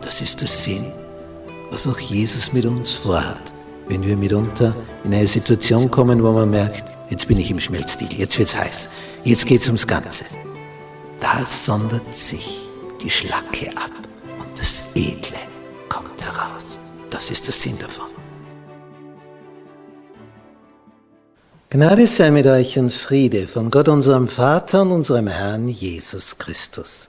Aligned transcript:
Das 0.00 0.20
ist 0.20 0.40
der 0.40 0.48
Sinn, 0.48 0.84
was 1.70 1.86
auch 1.86 1.98
Jesus 1.98 2.52
mit 2.52 2.64
uns 2.64 2.94
vorhat. 2.94 3.40
Wenn 3.88 4.02
wir 4.04 4.16
mitunter 4.16 4.74
in 5.04 5.14
eine 5.14 5.26
Situation 5.26 5.90
kommen, 5.90 6.22
wo 6.22 6.32
man 6.32 6.50
merkt, 6.50 6.84
jetzt 7.10 7.26
bin 7.28 7.38
ich 7.38 7.50
im 7.50 7.60
Schmelzstil, 7.60 8.12
jetzt 8.12 8.38
wird's 8.38 8.56
heiß, 8.56 8.88
jetzt 9.24 9.46
geht's 9.46 9.66
ums 9.66 9.86
Ganze. 9.86 10.24
Da 11.20 11.44
sondert 11.46 12.14
sich 12.14 12.62
die 13.02 13.10
Schlacke 13.10 13.70
ab 13.76 13.90
und 14.38 14.58
das 14.58 14.94
Edle 14.94 15.38
kommt 15.88 16.22
heraus. 16.22 16.78
Das 17.10 17.30
ist 17.30 17.46
der 17.46 17.54
Sinn 17.54 17.78
davon. 17.78 18.06
Gnade 21.68 22.06
sei 22.06 22.30
mit 22.32 22.46
euch 22.46 22.78
und 22.78 22.92
Friede 22.92 23.46
von 23.46 23.70
Gott 23.70 23.88
unserem 23.88 24.26
Vater 24.26 24.82
und 24.82 24.90
unserem 24.90 25.28
Herrn 25.28 25.68
Jesus 25.68 26.36
Christus. 26.36 27.08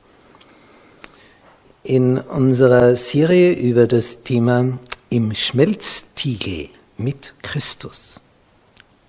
In 1.83 2.19
unserer 2.19 2.95
Serie 2.95 3.53
über 3.53 3.87
das 3.87 4.21
Thema 4.21 4.77
Im 5.09 5.33
Schmelztiegel 5.33 6.69
mit 6.97 7.33
Christus, 7.41 8.21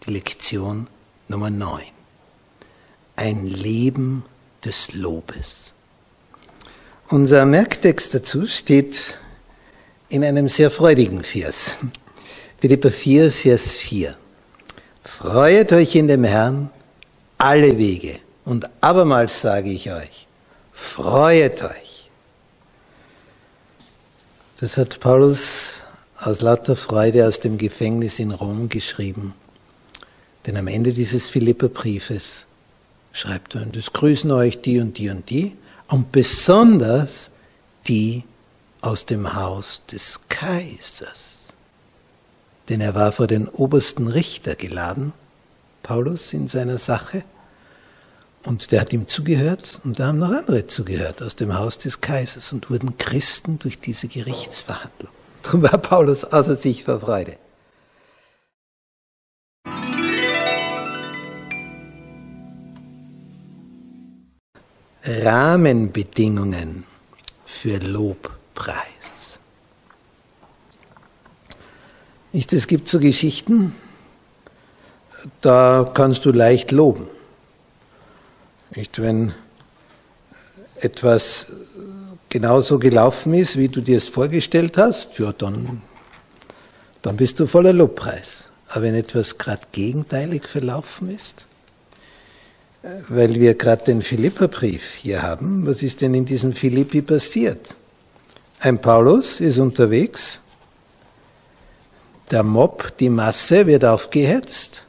die 0.07 0.13
Lektion 0.13 0.87
Nummer 1.29 1.51
9. 1.51 1.83
Ein 3.17 3.47
Leben 3.47 4.25
des 4.65 4.95
Lobes. 4.95 5.75
Unser 7.11 7.45
Merktext 7.45 8.15
dazu 8.15 8.47
steht 8.47 9.19
in 10.09 10.25
einem 10.25 10.49
sehr 10.49 10.71
freudigen 10.71 11.23
Vers. 11.23 11.77
Philippa 12.59 12.89
4, 12.89 13.31
Vers 13.31 13.73
4. 13.73 14.17
Freuet 15.03 15.73
euch 15.75 15.95
in 15.95 16.09
dem 16.09 16.25
Herrn 16.25 16.71
alle 17.37 17.77
Wege. 17.77 18.19
Und 18.47 18.67
abermals 18.81 19.43
sage 19.43 19.69
ich 19.69 19.93
euch, 19.93 20.27
freuet 20.73 21.63
euch. 21.65 21.92
Das 24.63 24.77
hat 24.77 25.01
Paulus 25.01 25.81
aus 26.17 26.41
lauter 26.41 26.77
Freude 26.77 27.27
aus 27.27 27.41
dem 27.41 27.59
Gefängnis 27.59 28.21
in 28.21 28.31
Rom 28.31 28.69
geschrieben. 28.69 29.35
Denn 30.47 30.57
am 30.57 30.69
Ende 30.69 30.93
dieses 30.93 31.29
Philipperbriefes 31.29 32.47
schreibt 33.13 33.57
er, 33.57 33.63
und 33.63 33.77
es 33.77 33.93
grüßen 33.93 34.31
euch 34.31 34.63
die 34.63 34.79
und 34.79 34.99
die 34.99 35.11
und 35.11 35.29
die, 35.31 35.57
und 35.89 36.13
besonders 36.13 37.31
die 37.89 38.23
aus 38.83 39.05
dem 39.05 39.35
Haus 39.35 39.85
des 39.87 40.21
Kaisers 40.29 41.33
denn 42.69 42.81
er 42.81 42.95
war 42.95 43.13
vor 43.13 43.27
den 43.27 43.49
obersten 43.49 44.09
Richter 44.09 44.55
geladen, 44.55 45.13
Paulus 45.83 46.33
in 46.33 46.49
seiner 46.49 46.79
Sache, 46.79 47.25
und 48.45 48.73
der 48.73 48.81
hat 48.81 48.93
ihm 48.93 49.07
zugehört 49.07 49.81
und 49.85 49.99
da 49.99 50.09
haben 50.09 50.19
noch 50.19 50.33
andere 50.33 50.67
zugehört 50.67 51.23
aus 51.23 51.37
dem 51.37 51.57
Haus 51.57 51.79
des 51.79 52.01
Kaisers 52.01 52.53
und 52.53 52.71
wurden 52.71 52.99
Christen 52.99 53.59
durch 53.59 53.79
diese 53.79 54.09
Gerichtsverhandlung. 54.09 55.13
Darum 55.43 55.63
war 55.63 55.79
Paulus 55.79 56.25
außer 56.25 56.57
sich 56.57 56.85
vor 56.85 57.01
Freude. 57.01 57.37
Rahmenbedingungen 65.05 66.85
für 67.45 67.79
Lobpreis. 67.79 69.41
Nicht, 72.33 72.53
es 72.53 72.67
gibt 72.67 72.89
so 72.89 72.99
Geschichten, 72.99 73.75
da 75.41 75.91
kannst 75.93 76.25
du 76.25 76.33
leicht 76.33 76.71
loben. 76.71 77.09
Nicht, 78.75 79.01
wenn 79.01 79.35
etwas 80.81 81.47
genauso 82.29 82.79
gelaufen 82.79 83.35
ist, 83.35 83.57
wie 83.57 83.69
du 83.69 83.81
dir 83.81 83.99
es 83.99 84.09
vorgestellt 84.09 84.79
hast, 84.79 85.19
ja, 85.19 85.33
dann, 85.33 85.83
dann 87.03 87.17
bist 87.17 87.39
du 87.41 87.47
voller 87.47 87.73
Lobpreis. 87.73 88.49
Aber 88.69 88.83
wenn 88.83 88.95
etwas 88.95 89.37
gerade 89.37 89.63
gegenteilig 89.73 90.47
verlaufen 90.47 91.11
ist, 91.11 91.47
weil 93.09 93.35
wir 93.35 93.55
gerade 93.55 93.85
den 93.85 94.03
Philipperbrief 94.03 94.95
hier 94.95 95.23
haben, 95.23 95.67
was 95.67 95.83
ist 95.83 96.01
denn 96.01 96.15
in 96.15 96.25
diesem 96.25 96.53
Philippi 96.53 97.03
passiert? 97.03 97.77
Ein 98.61 98.81
Paulus 98.81 99.41
ist 99.41 99.59
unterwegs 99.59 100.41
der 102.33 102.43
Mob, 102.43 102.97
die 102.97 103.11
Masse 103.11 103.67
wird 103.67 103.85
aufgehetzt. 103.85 104.85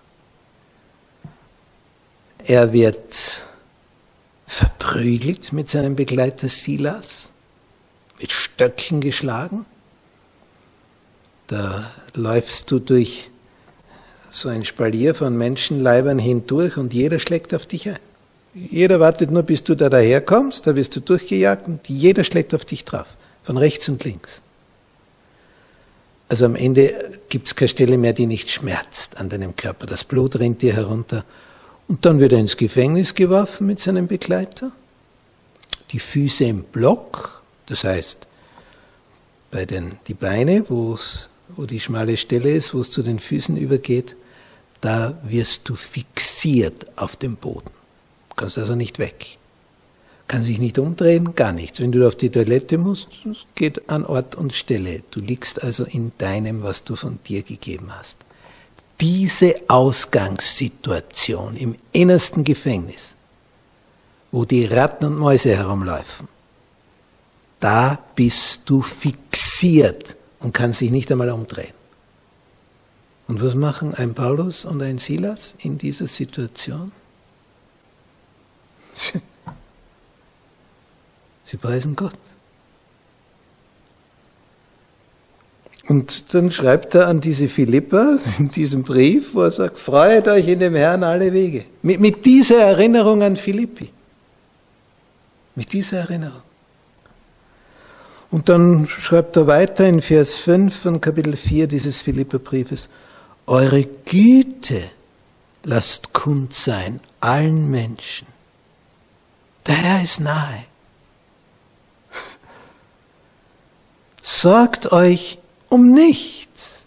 Er 2.46 2.72
wird 2.72 3.44
verprügelt 4.54 5.54
mit 5.54 5.70
seinem 5.70 5.96
Begleiter 5.96 6.48
Silas, 6.50 7.32
mit 8.20 8.32
Stöcken 8.32 9.02
geschlagen. 9.02 9.66
Da 11.48 11.92
läufst 12.14 12.72
du 12.72 12.80
durch 12.80 13.30
so 14.30 14.50
ein 14.50 14.66
Spalier 14.66 15.14
von 15.16 15.38
Menschenleibern 15.38 16.20
hindurch 16.20 16.78
und 16.78 16.94
jeder 16.94 17.20
schlägt 17.20 17.54
auf 17.54 17.66
dich 17.66 17.90
ein. 17.90 18.00
Jeder 18.54 19.00
wartet 19.00 19.32
nur, 19.32 19.44
bis 19.44 19.64
du 19.64 19.76
da 19.76 19.90
daherkommst, 19.90 20.68
da 20.68 20.76
wirst 20.76 20.96
du 20.96 21.00
durchgejagt 21.00 21.68
und 21.68 21.90
jeder 21.90 22.24
schlägt 22.24 22.54
auf 22.54 22.66
dich 22.66 22.84
drauf, 22.84 23.18
von 23.42 23.58
rechts 23.58 23.90
und 23.90 24.04
links. 24.04 24.42
Also 26.30 26.46
am 26.46 26.56
Ende 26.56 27.20
gibt 27.30 27.48
es 27.48 27.56
keine 27.56 27.70
Stelle 27.70 27.98
mehr, 27.98 28.14
die 28.14 28.28
nicht 28.28 28.50
schmerzt 28.50 29.18
an 29.18 29.30
deinem 29.30 29.56
Körper. 29.56 29.88
Das 29.88 30.04
Blut 30.04 30.40
rennt 30.40 30.62
dir 30.62 30.74
herunter. 30.74 31.26
Und 31.88 32.06
dann 32.06 32.20
wird 32.20 32.34
er 32.34 32.40
ins 32.40 32.58
Gefängnis 32.58 33.14
geworfen 33.14 33.68
mit 33.68 33.80
seinem 33.80 34.08
Begleiter. 34.08 34.72
Die 35.92 36.00
Füße 36.00 36.46
im 36.46 36.64
Block, 36.64 37.44
das 37.66 37.84
heißt, 37.84 38.28
bei 39.52 39.66
den, 39.66 39.94
die 40.08 40.16
Beine, 40.16 40.68
wo 40.70 40.98
die 41.66 41.80
schmale 41.80 42.18
Stelle 42.18 42.52
ist, 42.52 42.74
wo 42.74 42.80
es 42.80 42.90
zu 42.90 43.04
den 43.04 43.20
Füßen 43.20 43.58
übergeht, 43.58 44.16
da 44.82 45.18
wirst 45.24 45.70
du 45.70 45.76
fixiert 45.76 46.98
auf 46.98 47.16
dem 47.16 47.36
Boden. 47.36 47.70
Du 48.30 48.36
kannst 48.36 48.58
also 48.58 48.76
nicht 48.76 49.00
weg 49.00 49.38
kann 50.34 50.44
sich 50.44 50.58
nicht 50.58 50.80
umdrehen, 50.80 51.36
gar 51.36 51.52
nichts. 51.52 51.80
Wenn 51.80 51.92
du 51.92 52.08
auf 52.08 52.16
die 52.16 52.32
Toilette 52.32 52.80
musst, 52.80 53.10
geht 53.54 53.90
an 53.90 54.04
Ort 54.04 54.36
und 54.36 54.52
Stelle. 54.52 55.04
Du 55.12 55.20
liegst 55.20 55.64
also 55.64 55.84
in 55.84 56.12
deinem, 56.18 56.64
was 56.64 56.84
du 56.84 56.96
von 56.96 57.20
dir 57.28 57.44
gegeben 57.44 57.96
hast. 57.96 58.20
Diese 59.04 59.56
Ausgangssituation 59.68 61.58
im 61.58 61.76
innersten 61.92 62.46
Gefängnis, 62.46 63.16
wo 64.32 64.46
die 64.46 64.64
Ratten 64.66 65.04
und 65.04 65.18
Mäuse 65.18 65.54
herumlaufen, 65.58 66.30
da 67.60 68.00
bist 68.16 68.62
du 68.70 68.82
fixiert 68.82 70.16
und 70.40 70.54
kannst 70.54 70.80
dich 70.80 70.90
nicht 70.90 71.12
einmal 71.12 71.32
umdrehen. 71.32 71.74
Und 73.28 73.42
was 73.42 73.56
machen 73.56 73.94
ein 73.94 74.14
Paulus 74.14 74.64
und 74.64 74.82
ein 74.82 74.98
Silas 74.98 75.56
in 75.58 75.78
dieser 75.78 76.08
Situation? 76.08 76.94
Sie 81.44 81.58
preisen 81.58 81.98
Gott. 81.98 82.18
Und 85.88 86.34
dann 86.34 86.50
schreibt 86.52 86.96
er 86.96 87.08
an 87.08 87.20
diese 87.20 87.50
Philippa 87.50 88.18
in 88.40 88.50
diesem 88.50 88.84
Brief, 88.84 89.36
wo 89.36 89.42
er 89.42 89.52
sagt, 89.52 89.78
freut 89.78 90.28
euch 90.28 90.48
in 90.48 90.60
dem 90.60 90.76
Herrn 90.76 91.04
alle 91.04 91.34
Wege. 91.34 91.66
Mit, 91.82 92.00
mit 92.00 92.26
dieser 92.26 92.62
Erinnerung 92.62 93.22
an 93.22 93.36
Philippi. 93.36 93.92
Mit 95.56 95.74
dieser 95.74 96.00
Erinnerung. 96.00 96.42
Und 98.32 98.50
dann 98.50 98.88
schreibt 98.88 99.36
er 99.36 99.46
weiter 99.46 99.88
in 99.88 100.02
Vers 100.02 100.40
5 100.40 100.76
von 100.76 101.02
Kapitel 101.02 101.36
4 101.36 101.68
dieses 101.68 102.02
Philipperbriefes, 102.02 102.90
eure 103.46 103.84
Güte 103.84 104.82
lasst 105.64 106.14
kund 106.14 106.54
sein 106.54 107.00
allen 107.20 107.70
Menschen. 107.70 108.26
Der 109.68 109.76
Herr 109.76 110.04
ist 110.04 110.20
nahe. 110.22 110.66
sorgt 114.24 114.92
euch 114.92 115.38
um 115.74 115.92
nichts. 115.92 116.86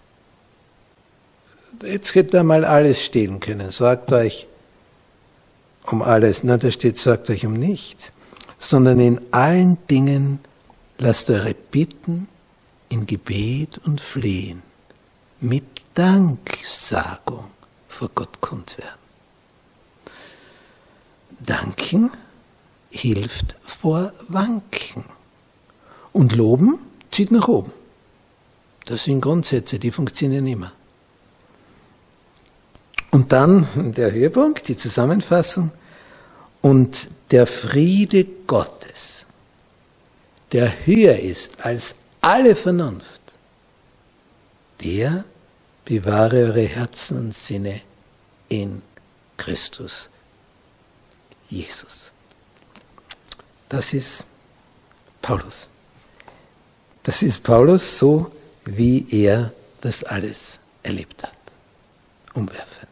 Jetzt 1.82 2.14
hätte 2.14 2.38
da 2.38 2.42
mal 2.44 2.64
alles 2.64 3.04
stehen 3.04 3.40
können. 3.40 3.70
Sorgt 3.72 4.12
euch 4.12 4.46
um 5.86 6.02
alles. 6.02 6.44
Na, 6.44 6.56
da 6.56 6.70
steht, 6.70 6.96
sorgt 6.96 7.28
euch 7.28 7.44
um 7.44 7.52
nichts. 7.52 8.12
Sondern 8.58 9.00
in 9.00 9.20
allen 9.32 9.76
Dingen 9.88 10.38
lasst 10.98 11.28
eure 11.30 11.52
Bitten 11.52 12.28
in 12.88 13.06
Gebet 13.06 13.78
und 13.84 14.00
Flehen 14.00 14.62
mit 15.40 15.64
Danksagung 15.94 17.46
vor 17.88 18.10
Gott 18.14 18.40
kund 18.40 18.78
werden. 18.78 19.00
Danken 21.40 22.12
hilft 22.90 23.56
vor 23.62 24.12
Wanken. 24.28 25.04
Und 26.12 26.34
Loben 26.34 26.78
zieht 27.10 27.32
nach 27.32 27.48
oben. 27.48 27.72
Das 28.86 29.04
sind 29.04 29.20
Grundsätze, 29.20 29.78
die 29.78 29.90
funktionieren 29.90 30.46
immer. 30.46 30.72
Und 33.10 33.32
dann 33.32 33.66
der 33.94 34.12
Höhepunkt, 34.12 34.68
die 34.68 34.76
Zusammenfassung. 34.76 35.72
Und 36.62 37.10
der 37.30 37.46
Friede 37.46 38.24
Gottes, 38.46 39.26
der 40.52 40.86
höher 40.86 41.18
ist 41.18 41.64
als 41.64 41.96
alle 42.20 42.54
Vernunft, 42.54 43.22
der 44.82 45.24
bewahre 45.84 46.36
eure 46.36 46.62
Herzen 46.62 47.18
und 47.18 47.34
Sinne 47.34 47.80
in 48.48 48.82
Christus 49.36 50.08
Jesus. 51.48 52.12
Das 53.68 53.92
ist 53.92 54.24
Paulus. 55.22 55.68
Das 57.02 57.22
ist 57.22 57.42
Paulus 57.42 57.98
so, 57.98 58.30
wie 58.66 59.06
er 59.10 59.52
das 59.80 60.04
alles 60.04 60.58
erlebt 60.82 61.22
hat. 61.22 61.32
Umwerfend. 62.34 62.88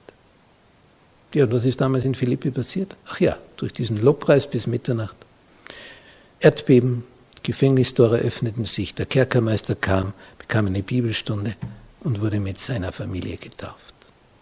Ja, 1.35 1.51
was 1.51 1.65
ist 1.65 1.81
damals 1.81 2.05
in 2.05 2.15
Philippi 2.15 2.51
passiert? 2.51 2.97
Ach 3.07 3.21
ja, 3.21 3.37
durch 3.57 3.73
diesen 3.73 3.97
Lobpreis 3.97 4.49
bis 4.49 4.67
Mitternacht. 4.67 5.17
Erdbeben, 6.39 7.03
Gefängnistore 7.43 8.19
öffneten 8.19 8.65
sich, 8.65 8.95
der 8.95 9.07
Kerkermeister 9.07 9.75
kam, 9.75 10.13
bekam 10.39 10.67
eine 10.67 10.83
Bibelstunde 10.83 11.57
und 12.01 12.21
wurde 12.21 12.39
mit 12.39 12.59
seiner 12.59 12.93
Familie 12.93 13.37
getauft. 13.37 13.95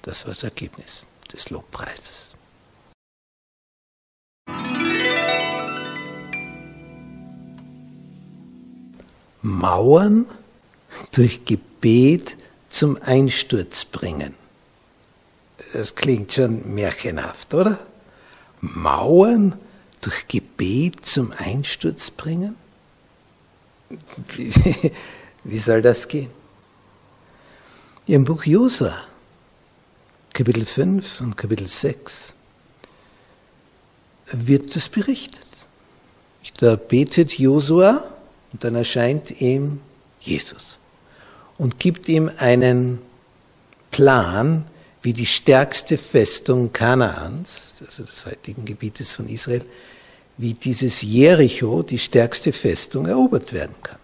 Das 0.02 0.26
war 0.26 0.32
das 0.32 0.42
Ergebnis 0.42 1.06
des 1.32 1.48
Lobpreises. 1.50 2.34
Mauern 9.40 10.26
durch 11.12 11.44
Gebet 11.44 12.36
zum 12.68 13.00
Einsturz 13.02 13.84
bringen. 13.84 14.34
Das 15.72 15.94
klingt 15.94 16.32
schon 16.32 16.74
märchenhaft, 16.74 17.54
oder? 17.54 17.78
Mauern 18.60 19.58
durch 20.00 20.26
Gebet 20.26 21.04
zum 21.04 21.32
Einsturz 21.32 22.10
bringen? 22.10 22.56
Wie, 24.36 24.52
wie 25.44 25.58
soll 25.58 25.82
das 25.82 26.08
gehen? 26.08 26.30
Im 28.06 28.24
Buch 28.24 28.44
Josua, 28.44 29.00
Kapitel 30.32 30.66
5 30.66 31.20
und 31.20 31.36
Kapitel 31.36 31.66
6, 31.66 32.32
wird 34.32 34.74
das 34.74 34.88
berichtet. 34.88 35.50
Da 36.58 36.76
betet 36.76 37.38
Josua 37.38 38.02
und 38.52 38.64
dann 38.64 38.74
erscheint 38.74 39.40
ihm 39.40 39.80
Jesus 40.20 40.78
und 41.62 41.78
gibt 41.78 42.08
ihm 42.08 42.28
einen 42.38 42.98
Plan, 43.92 44.66
wie 45.00 45.12
die 45.12 45.26
stärkste 45.26 45.96
Festung 45.96 46.72
Kanaans, 46.72 47.84
also 47.86 48.02
des 48.02 48.26
heutigen 48.26 48.64
Gebietes 48.64 49.14
von 49.14 49.28
Israel, 49.28 49.64
wie 50.38 50.54
dieses 50.54 51.02
Jericho, 51.02 51.84
die 51.84 52.00
stärkste 52.00 52.52
Festung, 52.52 53.06
erobert 53.06 53.52
werden 53.52 53.76
kann. 53.80 54.00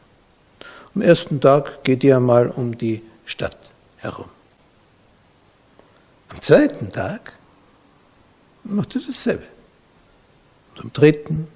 Am 0.95 1.03
ersten 1.03 1.41
Tag 1.41 1.83
geht 1.83 2.05
er 2.05 2.19
einmal 2.19 2.49
um 2.49 2.79
die 2.79 3.03
Stadt 3.25 3.73
herum. 3.97 4.29
Am 6.29 6.41
zweiten 6.41 6.93
Tag 6.93 7.33
macht 8.63 8.95
er 8.95 9.01
dasselbe. 9.05 9.49
Und 10.77 10.83
am 10.85 10.93
dritten 10.93 11.49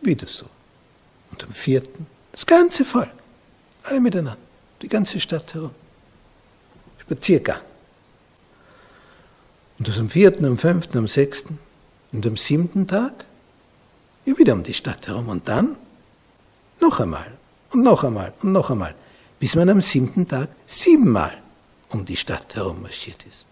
wieder 0.00 0.26
so. 0.26 0.46
Und 1.30 1.44
am 1.44 1.52
vierten 1.52 2.08
das 2.32 2.44
ganze 2.44 2.84
Volk. 2.84 3.12
Alle 3.84 4.00
miteinander. 4.00 4.47
Die 4.82 4.88
ganze 4.88 5.20
Stadt 5.20 5.54
herum. 5.54 5.70
Spaziergang. 6.98 7.60
Und 9.78 9.88
das 9.88 9.98
am 9.98 10.08
vierten, 10.08 10.44
am 10.44 10.58
fünften, 10.58 10.98
am 10.98 11.06
sechsten 11.06 11.58
und 12.12 12.26
am 12.26 12.36
siebten 12.36 12.86
Tag 12.86 13.24
wieder 14.24 14.52
um 14.52 14.62
die 14.62 14.74
Stadt 14.74 15.06
herum. 15.06 15.28
Und 15.28 15.48
dann 15.48 15.76
noch 16.80 17.00
einmal 17.00 17.26
und 17.72 17.82
noch 17.82 18.04
einmal 18.04 18.32
und 18.42 18.52
noch 18.52 18.70
einmal, 18.70 18.94
bis 19.38 19.56
man 19.56 19.68
am 19.68 19.80
siebten 19.80 20.26
Tag 20.26 20.48
siebenmal 20.66 21.32
um 21.90 22.04
die 22.04 22.16
Stadt 22.16 22.54
herum 22.54 22.82
marschiert 22.82 23.24
ist. 23.28 23.46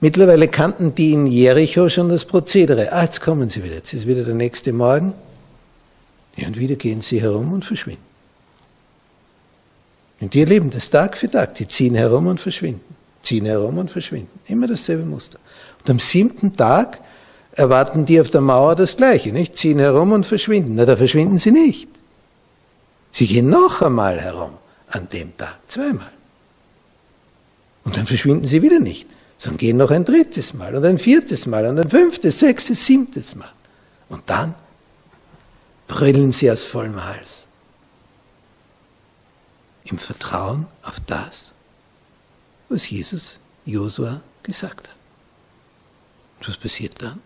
Mittlerweile 0.00 0.48
kannten 0.48 0.94
die 0.94 1.12
in 1.12 1.26
Jericho 1.26 1.88
schon 1.88 2.08
das 2.08 2.24
Prozedere. 2.24 2.92
Ah, 2.92 3.04
jetzt 3.04 3.20
kommen 3.20 3.48
sie 3.48 3.64
wieder. 3.64 3.76
Jetzt 3.76 3.94
ist 3.94 4.06
wieder 4.06 4.24
der 4.24 4.34
nächste 4.34 4.72
Morgen. 4.72 5.14
Ja, 6.36 6.48
und 6.48 6.58
wieder 6.58 6.76
gehen 6.76 7.00
sie 7.00 7.20
herum 7.20 7.52
und 7.52 7.64
verschwinden. 7.64 8.13
Und 10.20 10.34
die 10.34 10.40
erleben 10.40 10.70
das 10.70 10.90
Tag 10.90 11.16
für 11.16 11.30
Tag. 11.30 11.54
Die 11.54 11.66
ziehen 11.66 11.94
herum 11.94 12.26
und 12.26 12.40
verschwinden. 12.40 12.94
Ziehen 13.22 13.46
herum 13.46 13.78
und 13.78 13.90
verschwinden. 13.90 14.40
Immer 14.46 14.66
dasselbe 14.66 15.04
Muster. 15.04 15.38
Und 15.80 15.90
am 15.90 15.98
siebten 15.98 16.52
Tag 16.54 17.00
erwarten 17.52 18.04
die 18.04 18.20
auf 18.20 18.30
der 18.30 18.40
Mauer 18.40 18.74
das 18.74 18.96
Gleiche, 18.96 19.32
nicht? 19.32 19.56
Ziehen 19.56 19.78
herum 19.78 20.12
und 20.12 20.26
verschwinden. 20.26 20.74
Na, 20.74 20.84
da 20.84 20.96
verschwinden 20.96 21.38
sie 21.38 21.52
nicht. 21.52 21.88
Sie 23.12 23.26
gehen 23.26 23.48
noch 23.48 23.80
einmal 23.80 24.20
herum 24.20 24.50
an 24.88 25.08
dem 25.08 25.36
Tag, 25.36 25.58
zweimal. 25.68 26.10
Und 27.84 27.96
dann 27.96 28.06
verschwinden 28.06 28.46
sie 28.46 28.62
wieder 28.62 28.80
nicht, 28.80 29.06
sondern 29.36 29.58
gehen 29.58 29.76
noch 29.76 29.90
ein 29.90 30.04
drittes 30.04 30.54
Mal 30.54 30.74
und 30.74 30.84
ein 30.84 30.98
viertes 30.98 31.46
Mal 31.46 31.66
und 31.66 31.78
ein 31.78 31.88
fünftes, 31.88 32.40
sechstes, 32.40 32.84
siebtes 32.84 33.34
Mal. 33.34 33.52
Und 34.08 34.22
dann 34.26 34.54
brüllen 35.86 36.32
sie 36.32 36.50
aus 36.50 36.64
vollem 36.64 37.04
Hals. 37.04 37.46
Im 39.84 39.98
Vertrauen 39.98 40.66
auf 40.82 40.98
das, 41.00 41.52
was 42.68 42.88
Jesus 42.88 43.38
Josua 43.66 44.22
gesagt 44.42 44.88
hat. 44.88 44.96
Und 46.38 46.48
was 46.48 46.56
passiert 46.56 47.00
dann? 47.02 47.20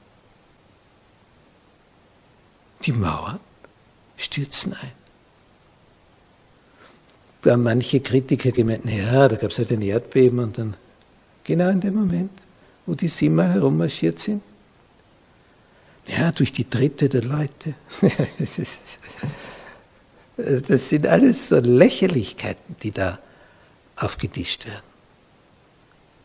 Die 2.85 2.93
Mauern 2.93 3.41
stürzen 4.17 4.75
ein. 4.75 4.93
Da 7.43 7.53
haben 7.53 7.63
manche 7.63 8.01
Kritiker 8.01 8.51
gemeint, 8.51 8.85
naja, 8.85 9.29
da 9.29 9.37
gab 9.37 9.51
es 9.51 9.59
halt 9.59 9.71
ein 9.71 9.83
Erdbeben 9.83 10.41
und 10.41 10.59
dann 10.59 10.77
genau 11.45 11.71
in 11.71 11.81
dem 11.81 11.95
Moment, 11.95 12.33
wo 12.87 12.95
die 12.95 13.09
siebenmal 13.09 13.53
herummarschiert 13.53 14.19
sind, 14.19 14.43
ja, 16.07 16.33
durch 16.33 16.53
die 16.53 16.65
Tritte 16.65 17.09
der 17.09 17.23
Leute. 17.23 17.75
das 20.39 20.89
sind 20.89 21.07
alles 21.07 21.49
so 21.49 21.59
Lächerlichkeiten, 21.59 22.77
die 22.83 22.93
da 22.93 23.19
aufgetischt 23.97 24.67
werden. 24.67 24.83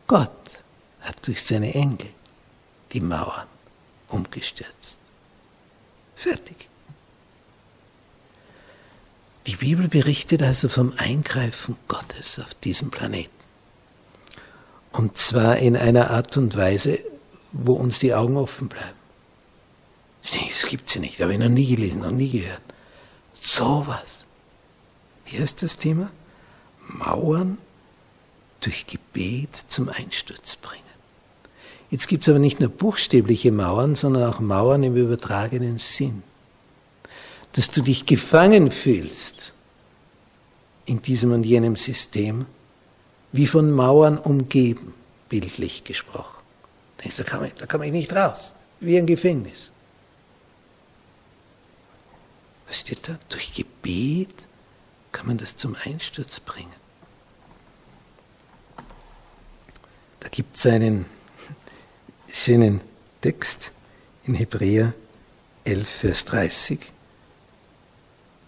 Gott 0.05 0.29
hat 1.01 1.25
durch 1.25 1.41
seine 1.41 1.73
Engel 1.73 2.09
die 2.91 3.01
Mauern 3.01 3.47
umgestürzt. 4.09 4.99
Fertig. 6.15 6.69
Die 9.47 9.55
Bibel 9.55 9.87
berichtet 9.87 10.43
also 10.43 10.69
vom 10.69 10.93
Eingreifen 10.97 11.75
Gottes 11.87 12.39
auf 12.39 12.53
diesem 12.53 12.91
Planeten. 12.91 13.31
Und 14.91 15.17
zwar 15.17 15.57
in 15.57 15.75
einer 15.75 16.11
Art 16.11 16.37
und 16.37 16.55
Weise, 16.55 16.99
wo 17.51 17.73
uns 17.73 17.97
die 17.97 18.13
Augen 18.13 18.37
offen 18.37 18.69
bleiben. 18.69 19.03
Das 20.21 20.69
gibt 20.69 20.87
sie 20.87 20.99
nicht, 20.99 21.19
habe 21.19 21.33
ich 21.33 21.39
noch 21.39 21.49
nie 21.49 21.75
gelesen, 21.75 22.01
noch 22.01 22.11
nie 22.11 22.29
gehört. 22.29 22.61
Sowas. 23.45 24.23
Erstes 25.37 25.75
Thema, 25.75 26.09
Mauern 26.87 27.57
durch 28.61 28.87
Gebet 28.87 29.53
zum 29.53 29.89
Einsturz 29.89 30.55
bringen. 30.55 30.81
Jetzt 31.89 32.07
gibt 32.07 32.23
es 32.23 32.29
aber 32.29 32.39
nicht 32.39 32.61
nur 32.61 32.69
buchstäbliche 32.69 33.51
Mauern, 33.51 33.95
sondern 33.95 34.31
auch 34.31 34.39
Mauern 34.39 34.83
im 34.83 34.95
übertragenen 34.95 35.77
Sinn. 35.77 36.23
Dass 37.51 37.69
du 37.69 37.81
dich 37.81 38.05
gefangen 38.05 38.71
fühlst 38.71 39.51
in 40.85 41.01
diesem 41.01 41.33
und 41.33 41.45
jenem 41.45 41.75
System, 41.75 42.45
wie 43.33 43.45
von 43.45 43.73
Mauern 43.73 44.19
umgeben, 44.19 44.93
bildlich 45.27 45.83
gesprochen. 45.83 46.41
Da 47.17 47.23
kann, 47.23 47.43
ich, 47.43 47.55
da 47.55 47.65
kann 47.65 47.83
ich 47.83 47.91
nicht 47.91 48.13
raus, 48.13 48.55
wie 48.79 48.97
ein 48.97 49.05
Gefängnis. 49.05 49.72
Was 52.73 52.79
steht? 52.79 53.07
Durch 53.29 53.53
Gebet 53.53 54.33
kann 55.11 55.27
man 55.27 55.37
das 55.37 55.55
zum 55.55 55.75
Einsturz 55.85 56.39
bringen. 56.39 56.73
Da 60.19 60.27
gibt 60.29 60.55
es 60.55 60.65
einen 60.65 61.05
schönen 62.27 62.81
Text 63.21 63.71
in 64.23 64.33
Hebräer 64.33 64.95
11, 65.65 65.87
Vers 65.87 66.25
30. 66.25 66.79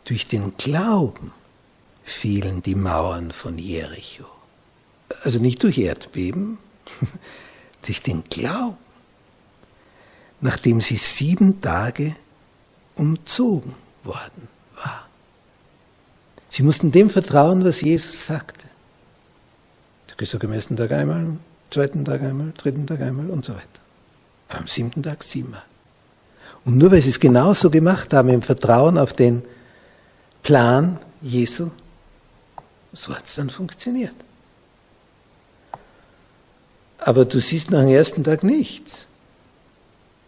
Durch 0.05 0.25
den 0.25 0.57
Glauben 0.57 1.31
fielen 2.01 2.63
die 2.63 2.73
Mauern 2.73 3.31
von 3.31 3.59
Jericho. 3.59 4.25
Also 5.21 5.37
nicht 5.37 5.61
durch 5.61 5.77
Erdbeben, 5.77 6.57
durch 7.83 8.01
den 8.01 8.23
Glauben, 8.23 8.77
nachdem 10.41 10.81
sie 10.81 10.97
sieben 10.97 11.61
Tage 11.61 12.15
umzogen 12.95 13.84
worden 14.05 14.47
war. 14.75 15.07
Sie 16.49 16.63
mussten 16.63 16.91
dem 16.91 17.09
vertrauen, 17.09 17.65
was 17.65 17.81
Jesus 17.81 18.25
sagte. 18.25 18.65
Der 20.09 20.15
gesagt, 20.15 20.45
am 20.45 20.53
ersten 20.53 20.77
Tag 20.77 20.91
einmal, 20.91 21.17
am 21.17 21.39
zweiten 21.69 22.05
Tag 22.05 22.21
einmal, 22.21 22.53
dritten 22.57 22.87
Tag 22.87 23.01
einmal 23.01 23.29
und 23.29 23.43
so 23.43 23.53
weiter. 23.53 23.65
Am 24.49 24.67
siebten 24.67 25.03
Tag 25.03 25.23
siebenmal. 25.23 25.63
Und 26.63 26.77
nur 26.77 26.91
weil 26.91 27.01
sie 27.01 27.09
es 27.09 27.19
genauso 27.19 27.69
gemacht 27.69 28.13
haben, 28.13 28.29
im 28.29 28.41
Vertrauen 28.41 28.97
auf 28.97 29.13
den 29.13 29.43
Plan 30.43 30.99
Jesu, 31.21 31.71
so 32.93 33.15
hat 33.15 33.25
es 33.25 33.35
dann 33.35 33.49
funktioniert. 33.49 34.15
Aber 36.99 37.25
du 37.25 37.39
siehst 37.39 37.71
nach 37.71 37.81
dem 37.81 37.89
ersten 37.89 38.23
Tag 38.23 38.43
nichts. 38.43 39.07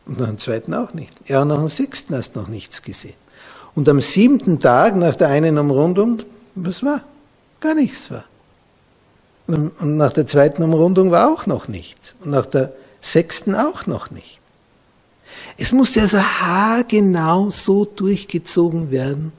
Und 0.05 0.19
nach 0.19 0.27
dem 0.27 0.37
zweiten 0.37 0.73
auch 0.73 0.93
nicht. 0.93 1.11
Ja, 1.27 1.43
nach 1.43 1.57
dem 1.57 1.69
sechsten 1.69 2.15
hast 2.15 2.35
du 2.35 2.41
noch 2.41 2.47
nichts 2.47 2.81
gesehen. 2.81 3.15
Und 3.77 3.87
am 3.89 4.01
siebten 4.01 4.59
Tag, 4.59 4.95
nach 4.95 5.15
der 5.15 5.27
einen 5.27 5.59
Umrundung, 5.59 6.17
was 6.55 6.81
war? 6.81 7.03
Gar 7.59 7.75
nichts 7.75 8.09
war. 8.09 8.25
Und 9.45 9.97
nach 9.97 10.13
der 10.13 10.25
zweiten 10.25 10.63
Umrundung 10.63 11.11
war 11.11 11.31
auch 11.31 11.45
noch 11.45 11.67
nichts. 11.67 12.15
Und 12.23 12.31
nach 12.31 12.47
der 12.47 12.73
sechsten 13.01 13.53
auch 13.53 13.85
noch 13.85 14.09
nicht. 14.09 14.41
Es 15.59 15.73
musste 15.73 16.01
also 16.01 16.17
haargenau 16.17 17.51
so 17.51 17.85
durchgezogen 17.85 18.89
werden, 18.89 19.31